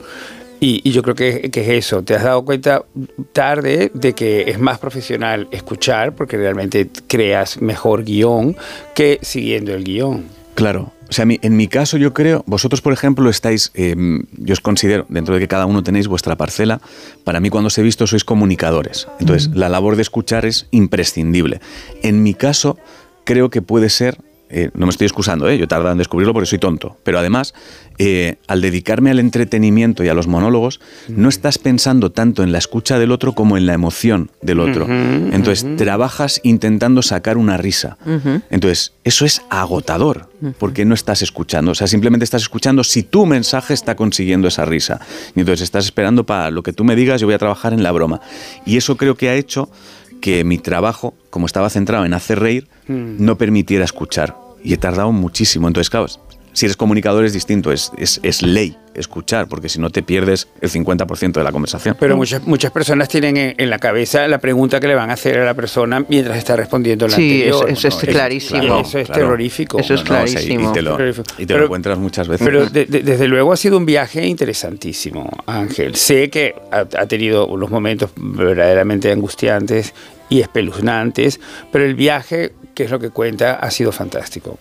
Y, 0.62 0.80
y, 0.88 0.94
yo 0.94 1.02
creo 1.02 1.16
que, 1.16 1.52
que, 1.52 1.60
es 1.60 1.86
eso. 1.86 2.02
Te 2.02 2.16
has 2.16 2.24
dado 2.24 2.46
cuenta 2.46 2.86
tarde 3.34 3.92
de 3.94 4.14
que 4.14 4.50
es 4.50 4.58
más 4.58 4.80
profesional 4.80 5.50
escuchar, 5.52 6.16
porque 6.16 6.38
realmente 6.38 6.90
creas 7.08 7.62
mejor 7.62 8.06
guion 8.06 8.56
que 8.96 9.20
siguiendo 9.22 9.74
el 9.74 9.84
guion. 9.84 10.24
Claro. 10.56 10.94
O 11.14 11.16
sea, 11.16 11.28
en 11.30 11.56
mi 11.56 11.68
caso 11.68 11.98
yo 11.98 12.12
creo, 12.12 12.44
vosotros 12.48 12.82
por 12.82 12.92
ejemplo 12.92 13.30
estáis, 13.30 13.70
em, 13.76 14.24
yo 14.36 14.54
os 14.54 14.60
considero, 14.60 15.06
dentro 15.10 15.36
de 15.36 15.42
que 15.42 15.48
cada 15.48 15.68
uno 15.68 15.84
tenéis 15.84 16.08
vuestra 16.08 16.36
parcela, 16.36 16.82
para 17.24 17.40
mí 17.40 17.52
cuando 17.52 17.68
os 17.68 17.78
he 17.78 17.84
visto 17.84 18.08
sois 18.08 18.24
comunicadores. 18.24 19.08
Entonces, 19.20 19.52
la 19.54 19.70
labor 19.70 19.96
de 19.96 20.02
escuchar 20.02 20.44
es 20.48 20.66
imprescindible. 20.72 21.62
En 22.02 22.24
mi 22.24 22.34
caso, 22.34 22.80
creo 23.26 23.52
que 23.52 23.62
puede 23.62 23.92
ser 23.92 24.18
eh, 24.56 24.70
no 24.76 24.86
me 24.86 24.92
estoy 24.92 25.06
excusando, 25.06 25.50
¿eh? 25.50 25.58
yo 25.58 25.68
tardado 25.68 25.94
en 25.94 25.98
descubrirlo 25.98 26.32
porque 26.32 26.46
soy 26.46 26.60
tonto, 26.60 26.96
pero 27.04 27.18
además, 27.18 27.56
eh, 27.98 28.36
al 28.48 28.62
dedicarme 28.62 29.10
al 29.10 29.18
entretenimiento 29.18 30.04
y 30.04 30.10
a 30.10 30.14
los 30.14 30.28
monólogos, 30.28 30.80
no 31.08 31.28
estás 31.28 31.58
pensando 31.58 32.12
tanto 32.12 32.44
en 32.44 32.52
la 32.52 32.60
escucha 32.60 33.00
del 33.00 33.12
otro 33.12 33.34
como 33.34 33.58
en 33.58 33.66
la 33.66 33.74
emoción 33.74 34.30
del 34.44 34.60
otro. 34.60 34.86
Entonces, 34.88 35.66
trabajas 35.76 36.40
intentando 36.44 37.02
sacar 37.02 37.38
una 37.38 37.58
risa. 37.58 37.98
Entonces, 38.52 38.94
eso 39.04 39.26
es 39.26 39.42
agotador, 39.50 40.30
porque 40.60 40.86
no 40.86 40.94
estás 40.94 41.24
escuchando, 41.24 41.72
o 41.72 41.76
sea, 41.76 41.88
simplemente 41.88 42.24
estás 42.24 42.44
escuchando 42.44 42.84
si 42.84 43.02
tu 43.02 43.26
mensaje 43.26 43.74
está 43.74 43.96
consiguiendo 43.96 44.48
esa 44.48 44.66
risa. 44.66 45.02
Y 45.36 45.40
entonces 45.40 45.64
estás 45.64 45.86
esperando 45.86 46.26
para 46.26 46.52
lo 46.52 46.62
que 46.62 46.74
tú 46.74 46.84
me 46.84 46.96
digas, 46.96 47.20
yo 47.20 47.26
voy 47.26 47.34
a 47.34 47.40
trabajar 47.40 47.74
en 47.74 47.82
la 47.82 47.92
broma. 47.92 48.22
Y 48.68 48.78
eso 48.78 48.98
creo 48.98 49.16
que 49.16 49.30
ha 49.30 49.36
hecho 49.36 49.72
que 50.22 50.44
mi 50.44 50.60
trabajo, 50.60 51.16
como 51.32 51.48
estaba 51.48 51.72
centrado 51.72 52.06
en 52.06 52.14
hacer 52.14 52.40
reír, 52.40 52.68
no 52.88 53.38
permitiera 53.38 53.84
escuchar 53.84 54.43
y 54.64 54.74
he 54.74 54.78
tardado 54.78 55.12
muchísimo. 55.12 55.68
Entonces, 55.68 55.90
claro, 55.90 56.08
si 56.54 56.66
eres 56.66 56.78
comunicador 56.78 57.26
es 57.26 57.34
distinto, 57.34 57.72
es, 57.72 57.92
es, 57.98 58.42
ley 58.44 58.78
escuchar, 58.94 59.48
porque 59.48 59.70
si 59.70 59.80
no 59.80 59.90
te 59.90 60.04
pierdes 60.04 60.48
el 60.62 60.70
50% 60.70 61.34
de 61.34 61.44
la 61.44 61.52
conversación. 61.52 61.98
Pero 62.00 62.16
muchas, 62.16 62.46
muchas 62.46 62.72
personas 62.72 63.10
tienen 63.10 63.56
en, 63.58 63.70
la 63.72 63.80
cabeza 63.80 64.28
la 64.28 64.38
pregunta 64.38 64.80
que 64.80 64.88
le 64.88 64.94
van 64.94 65.10
a 65.10 65.14
hacer 65.14 65.40
a 65.40 65.46
la 65.46 65.56
persona 65.56 66.06
mientras 66.08 66.38
está 66.38 66.56
respondiendo 66.56 67.08
la 67.08 67.16
sí, 67.16 67.42
Eso, 67.42 67.66
es 67.68 67.96
clarísimo. 67.96 68.82
eso 68.82 69.00
es 69.00 69.10
terrorífico. 69.10 69.80
Eso 69.80 69.96
es 69.96 70.04
clarísimo. 70.04 70.70
y, 70.70 71.46
te 71.48 71.56
lo, 71.56 71.64
encuentras 71.64 71.98
muchas 71.98 72.28
veces. 72.28 72.46
Pero 72.46 72.70
desde 72.70 73.28
luego 73.28 73.52
ha 73.52 73.58
sido 73.58 73.78
un 73.78 73.86
viaje 73.88 74.24
interesantísimo, 74.28 75.28
Ángel. 75.48 75.96
Sé 75.96 76.30
que 76.30 76.54
ha, 76.72 76.82
ha 76.82 77.08
tenido 77.08 77.48
unos 77.48 77.72
momentos 77.72 78.12
verdaderamente 78.16 79.12
angustiantes 79.12 79.96
y 80.30 80.42
espeluznantes, 80.42 81.40
pero 81.72 81.86
el 81.86 81.96
viaje, 81.96 82.54
que 82.74 82.84
es 82.84 82.92
lo 82.92 83.00
que 83.00 83.10
cuenta, 83.10 83.56
ha 83.56 83.72
sido 83.72 83.92
fantástico. 83.92 84.58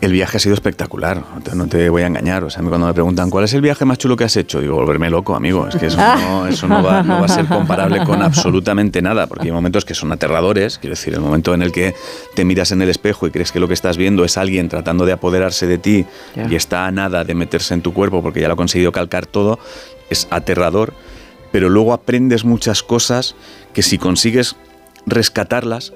El 0.00 0.12
viaje 0.12 0.36
ha 0.36 0.40
sido 0.40 0.54
espectacular, 0.54 1.22
no 1.54 1.66
te 1.66 1.88
voy 1.88 2.02
a 2.02 2.08
engañar. 2.08 2.44
O 2.44 2.50
sea, 2.50 2.62
cuando 2.62 2.86
me 2.86 2.92
preguntan 2.92 3.30
cuál 3.30 3.44
es 3.44 3.54
el 3.54 3.62
viaje 3.62 3.86
más 3.86 3.96
chulo 3.96 4.16
que 4.16 4.24
has 4.24 4.36
hecho, 4.36 4.60
digo, 4.60 4.74
volverme 4.74 5.08
loco, 5.08 5.34
amigo. 5.34 5.66
Es 5.66 5.76
que 5.76 5.86
eso, 5.86 5.96
no, 5.96 6.46
eso 6.48 6.68
no, 6.68 6.82
va, 6.82 7.02
no, 7.02 7.20
va, 7.20 7.24
a 7.24 7.28
ser 7.28 7.46
comparable 7.46 8.04
con 8.04 8.20
absolutamente 8.20 9.00
nada, 9.00 9.26
porque 9.26 9.46
hay 9.46 9.52
momentos 9.52 9.86
que 9.86 9.94
son 9.94 10.12
aterradores. 10.12 10.78
Quiero 10.78 10.94
decir, 10.94 11.14
el 11.14 11.20
momento 11.20 11.54
en 11.54 11.62
el 11.62 11.72
que 11.72 11.94
te 12.34 12.44
miras 12.44 12.70
en 12.72 12.82
el 12.82 12.90
espejo 12.90 13.26
y 13.26 13.30
crees 13.30 13.50
que 13.50 13.60
lo 13.60 13.68
que 13.68 13.72
estás 13.72 13.96
viendo 13.96 14.24
es 14.24 14.36
alguien 14.36 14.68
tratando 14.68 15.06
de 15.06 15.12
apoderarse 15.12 15.66
de 15.66 15.78
ti 15.78 16.04
y 16.50 16.54
está 16.54 16.86
a 16.86 16.90
nada 16.90 17.24
de 17.24 17.34
meterse 17.34 17.72
en 17.72 17.80
tu 17.80 17.94
cuerpo 17.94 18.22
porque 18.22 18.40
ya 18.40 18.48
lo 18.48 18.54
ha 18.54 18.58
conseguido 18.58 18.92
calcar 18.92 19.24
todo, 19.24 19.58
es 20.10 20.26
aterrador. 20.30 20.92
Pero 21.50 21.70
luego 21.70 21.94
aprendes 21.94 22.44
muchas 22.44 22.82
cosas 22.82 23.36
que 23.72 23.82
si 23.82 23.96
consigues 23.96 24.56
rescatarlas 25.06 25.94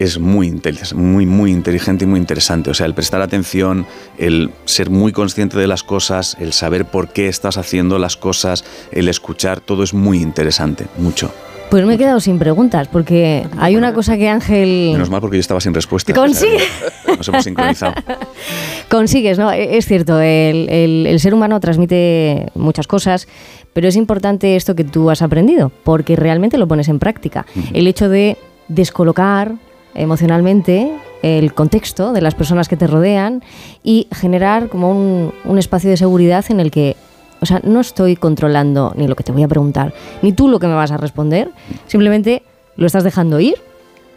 es 0.00 0.18
muy, 0.18 0.58
muy, 0.94 1.26
muy 1.26 1.52
inteligente 1.52 2.04
y 2.04 2.08
muy 2.08 2.18
interesante. 2.18 2.70
O 2.70 2.74
sea, 2.74 2.86
el 2.86 2.94
prestar 2.94 3.20
atención, 3.20 3.86
el 4.16 4.50
ser 4.64 4.88
muy 4.88 5.12
consciente 5.12 5.58
de 5.58 5.66
las 5.66 5.82
cosas, 5.82 6.38
el 6.40 6.54
saber 6.54 6.86
por 6.86 7.12
qué 7.12 7.28
estás 7.28 7.58
haciendo 7.58 7.98
las 7.98 8.16
cosas, 8.16 8.64
el 8.92 9.08
escuchar, 9.08 9.60
todo 9.60 9.82
es 9.82 9.92
muy 9.92 10.22
interesante, 10.22 10.86
mucho. 10.96 11.30
Pues 11.68 11.84
me 11.84 11.94
he 11.94 11.98
quedado 11.98 12.18
sin 12.18 12.38
preguntas, 12.38 12.88
porque 12.88 13.46
hay 13.58 13.76
una 13.76 13.92
cosa 13.92 14.16
que 14.16 14.28
Ángel... 14.28 14.90
Menos 14.92 15.10
mal 15.10 15.20
porque 15.20 15.36
yo 15.36 15.42
estaba 15.42 15.60
sin 15.60 15.74
respuesta. 15.74 16.14
Consigue. 16.14 16.58
nos 17.06 17.28
hemos 17.28 17.44
sincronizado. 17.44 17.92
Consigues, 18.88 19.38
¿no? 19.38 19.52
E-, 19.52 19.76
es 19.76 19.84
cierto, 19.84 20.18
el, 20.18 21.14
ser 21.20 21.34
humano 21.34 21.60
transmite 21.60 22.46
muchas 22.54 22.86
cosas, 22.86 23.28
pero 23.74 23.86
es 23.86 23.96
importante 23.96 24.56
esto 24.56 24.74
que 24.74 24.82
tú 24.82 25.10
has 25.10 25.20
aprendido, 25.20 25.70
porque 25.84 26.16
realmente 26.16 26.56
lo 26.56 26.66
pones 26.66 26.88
en 26.88 26.98
práctica. 26.98 27.44
El 27.74 27.86
hecho 27.86 28.08
de 28.08 28.38
descolocar 28.68 29.56
emocionalmente 29.94 30.92
el 31.22 31.52
contexto 31.54 32.12
de 32.12 32.20
las 32.20 32.34
personas 32.34 32.68
que 32.68 32.76
te 32.76 32.86
rodean 32.86 33.42
y 33.82 34.08
generar 34.12 34.68
como 34.68 34.90
un, 34.90 35.58
espacio 35.58 35.90
de 35.90 35.96
seguridad 35.96 36.44
en 36.48 36.60
el 36.60 36.70
que, 36.70 36.96
o 37.40 37.46
sea, 37.46 37.60
no 37.62 37.80
estoy 37.80 38.16
controlando 38.16 38.92
ni 38.96 39.06
lo 39.06 39.16
que 39.16 39.24
te 39.24 39.32
voy 39.32 39.42
a 39.42 39.48
preguntar, 39.48 39.92
ni 40.22 40.32
tú 40.32 40.48
lo 40.48 40.58
que 40.58 40.66
me 40.66 40.74
vas 40.74 40.90
a 40.90 40.96
responder, 40.96 41.50
simplemente 41.86 42.42
lo 42.76 42.86
estás 42.86 43.04
dejando 43.04 43.40
ir, 43.40 43.56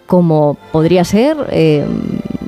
como 0.06 0.58
podría 0.72 1.04
ser 1.04 1.38
eh, 1.50 1.86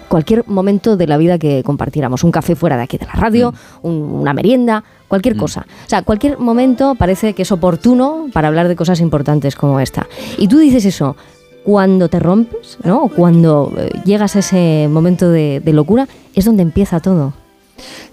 cualquier 0.08 0.48
momento 0.48 0.98
de 0.98 1.08
la 1.08 1.18
vida 1.18 1.38
que 1.38 1.64
compartiéramos, 1.64 2.24
un 2.24 2.32
café 2.32 2.56
fuera 2.56 2.78
de 2.78 2.84
aquí 2.84 2.98
de 2.98 3.06
la 3.06 3.14
radio, 3.14 3.54
mm. 3.84 3.88
una 3.88 4.34
merienda, 4.34 4.84
cualquier 5.08 5.36
mm. 5.36 5.40
cosa. 5.40 5.66
O 5.86 5.90
sea, 5.90 6.02
cualquier 6.04 6.38
momento 6.38 6.96
parece 6.96 7.34
que 7.34 7.42
es 7.42 7.52
oportuno 7.52 8.28
para 8.32 8.48
hablar 8.48 8.68
de 8.68 8.76
cosas 8.76 9.02
importantes 9.02 9.56
como 9.56 9.80
esta. 9.80 10.08
Y 10.38 10.48
tú 10.48 10.58
dices 10.58 10.86
eso, 10.86 11.16
cuando 11.66 12.10
te 12.10 12.20
rompes, 12.20 12.78
¿no? 12.84 13.08
Cuando 13.08 13.74
eh, 13.76 13.90
llegas 14.06 14.36
a 14.36 14.40
ese 14.40 14.88
momento 14.88 15.32
de, 15.32 15.62
locura, 15.66 16.08
es 16.36 16.46
donde 16.46 16.62
empieza 16.62 17.00
todo. 17.00 17.34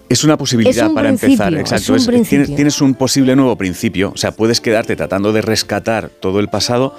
Es 0.09 0.25
una 0.25 0.39
posibilidad 0.39 0.91
para 0.93 1.11
empezar, 1.11 1.55
exacto. 1.55 1.95
tienes, 2.25 2.81
un 2.81 2.95
posible 2.95 3.37
nuevo 3.37 3.57
principio, 3.57 4.13
o 4.15 4.17
sea, 4.17 4.33
puedes 4.33 4.61
quedarte 4.61 4.97
tratando 4.97 5.33
de 5.33 5.43
rescatar 5.43 6.09
todo 6.09 6.41
el 6.41 6.49
pasado, 6.49 6.97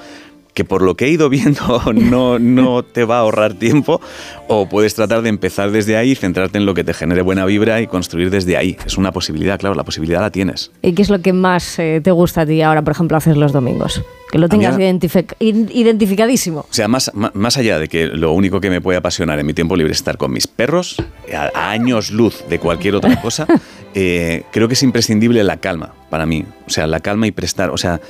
que 0.54 0.66
por 0.66 0.82
lo 0.82 0.96
que 0.96 1.06
he 1.06 1.10
ido 1.10 1.30
viendo 1.30 1.82
no, 1.94 2.40
no 2.40 2.84
te 2.84 3.06
va 3.06 3.18
a 3.18 3.20
ahorrar 3.20 3.54
tiempo, 3.54 4.02
o 4.48 4.68
puedes 4.68 4.96
tratar 4.96 5.22
de 5.22 5.30
empezar 5.30 5.72
desde 5.72 5.98
ahí, 5.98 6.16
centrarte 6.16 6.58
en 6.58 6.66
lo 6.66 6.74
que 6.74 6.84
te 6.84 6.94
genere 6.94 7.22
buena 7.22 7.46
vibra 7.46 7.82
y 7.82 7.88
construir 7.88 8.30
desde 8.30 8.58
ahí. 8.58 8.78
Es 8.86 8.98
una 8.98 9.12
posibilidad, 9.12 9.60
claro, 9.60 9.76
la 9.76 9.84
posibilidad 9.84 10.22
la 10.22 10.32
tienes. 10.32 10.72
¿Y 10.82 10.94
qué 10.94 11.02
es 11.02 11.10
lo 11.10 11.22
que 11.22 11.34
más 11.34 11.80
eh, 11.80 12.02
te 12.04 12.12
gusta 12.12 12.42
a 12.42 12.46
ti 12.46 12.62
ahora, 12.62 12.82
por 12.82 12.92
ejemplo, 12.92 13.18
hacer 13.18 13.38
los 13.38 13.52
domingos? 13.52 14.04
Que 14.32 14.40
lo 14.40 14.50
tengas 14.50 14.80
identificadísimo. 14.80 16.62
O 16.62 16.74
sea, 16.74 16.88
más, 16.88 17.12
más 17.14 17.58
allá 17.58 17.78
de 17.78 17.88
que 17.88 18.08
lo 18.08 18.32
único 18.32 18.60
que 18.60 18.72
me 18.72 18.82
puede 18.82 18.98
apasionar 18.98 19.38
en 19.38 19.46
mi 19.46 19.54
tiempo 19.54 19.76
libre 19.76 19.92
es 19.92 20.00
estar 20.00 20.18
con 20.18 20.34
mis 20.34 20.48
perros, 20.48 20.98
a, 21.32 21.70
años 21.70 22.10
luz 22.10 22.44
de 22.50 22.58
cualquier 22.58 22.96
otra 22.96 23.22
cosa, 23.22 23.46
eh, 23.94 24.42
creo 24.52 24.68
que 24.68 24.74
es 24.74 24.82
imprescindible 24.82 25.44
la 25.44 25.58
calma 25.58 25.94
para 26.10 26.26
mí. 26.26 26.46
O 26.66 26.72
sea, 26.72 26.88
la 26.88 27.00
calma 27.00 27.28
y 27.28 27.32
prestar, 27.32 27.70
o 27.70 27.78
sea, 27.78 28.02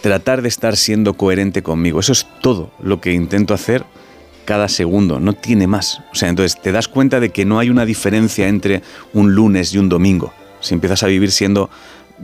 tratar 0.00 0.42
de 0.42 0.48
estar 0.48 0.76
siendo 0.76 1.14
coherente 1.14 1.62
conmigo. 1.62 2.00
Eso 2.00 2.12
es 2.12 2.26
todo 2.40 2.70
lo 2.82 3.00
que 3.00 3.12
intento 3.12 3.54
hacer 3.54 3.84
cada 4.44 4.68
segundo, 4.68 5.20
no 5.20 5.34
tiene 5.34 5.66
más. 5.66 6.00
O 6.12 6.14
sea, 6.14 6.28
entonces 6.28 6.60
te 6.60 6.72
das 6.72 6.88
cuenta 6.88 7.20
de 7.20 7.30
que 7.30 7.44
no 7.44 7.58
hay 7.58 7.70
una 7.70 7.84
diferencia 7.84 8.48
entre 8.48 8.82
un 9.12 9.34
lunes 9.34 9.72
y 9.74 9.78
un 9.78 9.88
domingo. 9.88 10.32
Si 10.60 10.74
empiezas 10.74 11.02
a 11.02 11.06
vivir 11.06 11.30
siendo 11.30 11.70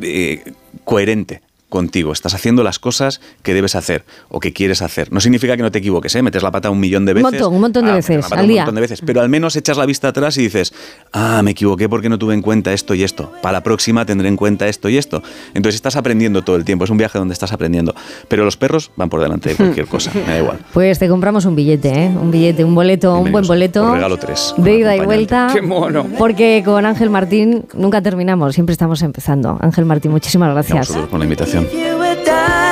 eh, 0.02 0.42
coherente 0.84 1.42
contigo, 1.68 2.12
estás 2.12 2.34
haciendo 2.34 2.62
las 2.62 2.78
cosas 2.78 3.20
que 3.42 3.52
debes 3.52 3.74
hacer 3.74 4.04
o 4.28 4.40
que 4.40 4.52
quieres 4.52 4.82
hacer. 4.82 5.12
No 5.12 5.20
significa 5.20 5.56
que 5.56 5.62
no 5.62 5.72
te 5.72 5.78
equivoques, 5.78 6.14
¿eh? 6.14 6.22
metes 6.22 6.42
la 6.42 6.50
pata 6.50 6.70
un 6.70 6.78
millón 6.78 7.04
de 7.06 7.14
veces. 7.14 7.24
Un 7.24 7.32
montón, 7.32 7.54
un 7.54 7.60
montón 7.60 7.84
de 7.84 7.90
ah, 7.90 7.94
veces 7.96 8.32
al 8.32 8.46
día. 8.46 8.62
Un 8.62 8.66
montón 8.66 8.74
de 8.76 8.80
veces, 8.82 9.02
pero 9.04 9.20
al 9.20 9.28
menos 9.28 9.56
echas 9.56 9.76
la 9.76 9.86
vista 9.86 10.08
atrás 10.08 10.36
y 10.38 10.42
dices, 10.42 10.72
ah, 11.12 11.42
me 11.42 11.52
equivoqué 11.52 11.88
porque 11.88 12.08
no 12.08 12.18
tuve 12.18 12.34
en 12.34 12.42
cuenta 12.42 12.72
esto 12.72 12.94
y 12.94 13.02
esto. 13.02 13.32
Para 13.42 13.54
la 13.54 13.62
próxima 13.62 14.06
tendré 14.06 14.28
en 14.28 14.36
cuenta 14.36 14.68
esto 14.68 14.88
y 14.88 14.96
esto. 14.96 15.22
Entonces 15.54 15.76
estás 15.76 15.96
aprendiendo 15.96 16.42
todo 16.42 16.56
el 16.56 16.64
tiempo, 16.64 16.84
es 16.84 16.90
un 16.90 16.98
viaje 16.98 17.18
donde 17.18 17.32
estás 17.32 17.52
aprendiendo. 17.52 17.94
Pero 18.28 18.44
los 18.44 18.56
perros 18.56 18.92
van 18.96 19.08
por 19.08 19.20
delante 19.20 19.50
de 19.50 19.54
cualquier 19.56 19.86
cosa, 19.86 20.12
me 20.14 20.32
da 20.32 20.38
igual. 20.38 20.58
Pues 20.72 20.98
te 20.98 21.08
compramos 21.08 21.44
un 21.46 21.56
billete, 21.56 21.88
¿eh? 21.88 22.08
Un 22.08 22.30
billete, 22.30 22.64
un 22.64 22.74
boleto, 22.74 23.18
un 23.18 23.32
buen 23.32 23.46
boleto. 23.46 23.92
regalo 23.92 24.18
tres. 24.18 24.54
De 24.56 24.78
ida 24.78 24.96
y 24.96 25.00
vuelta. 25.00 25.48
Qué 25.52 25.62
mono. 25.62 26.06
Porque 26.16 26.62
con 26.64 26.86
Ángel 26.86 27.10
Martín 27.10 27.64
nunca 27.74 28.00
terminamos, 28.02 28.54
siempre 28.54 28.72
estamos 28.72 29.02
empezando. 29.02 29.58
Ángel 29.60 29.84
Martín, 29.84 30.12
muchísimas 30.12 30.52
gracias. 30.52 30.88
por 30.88 31.18
la 31.18 31.24
invitación. 31.24 31.55
him. 31.56 32.65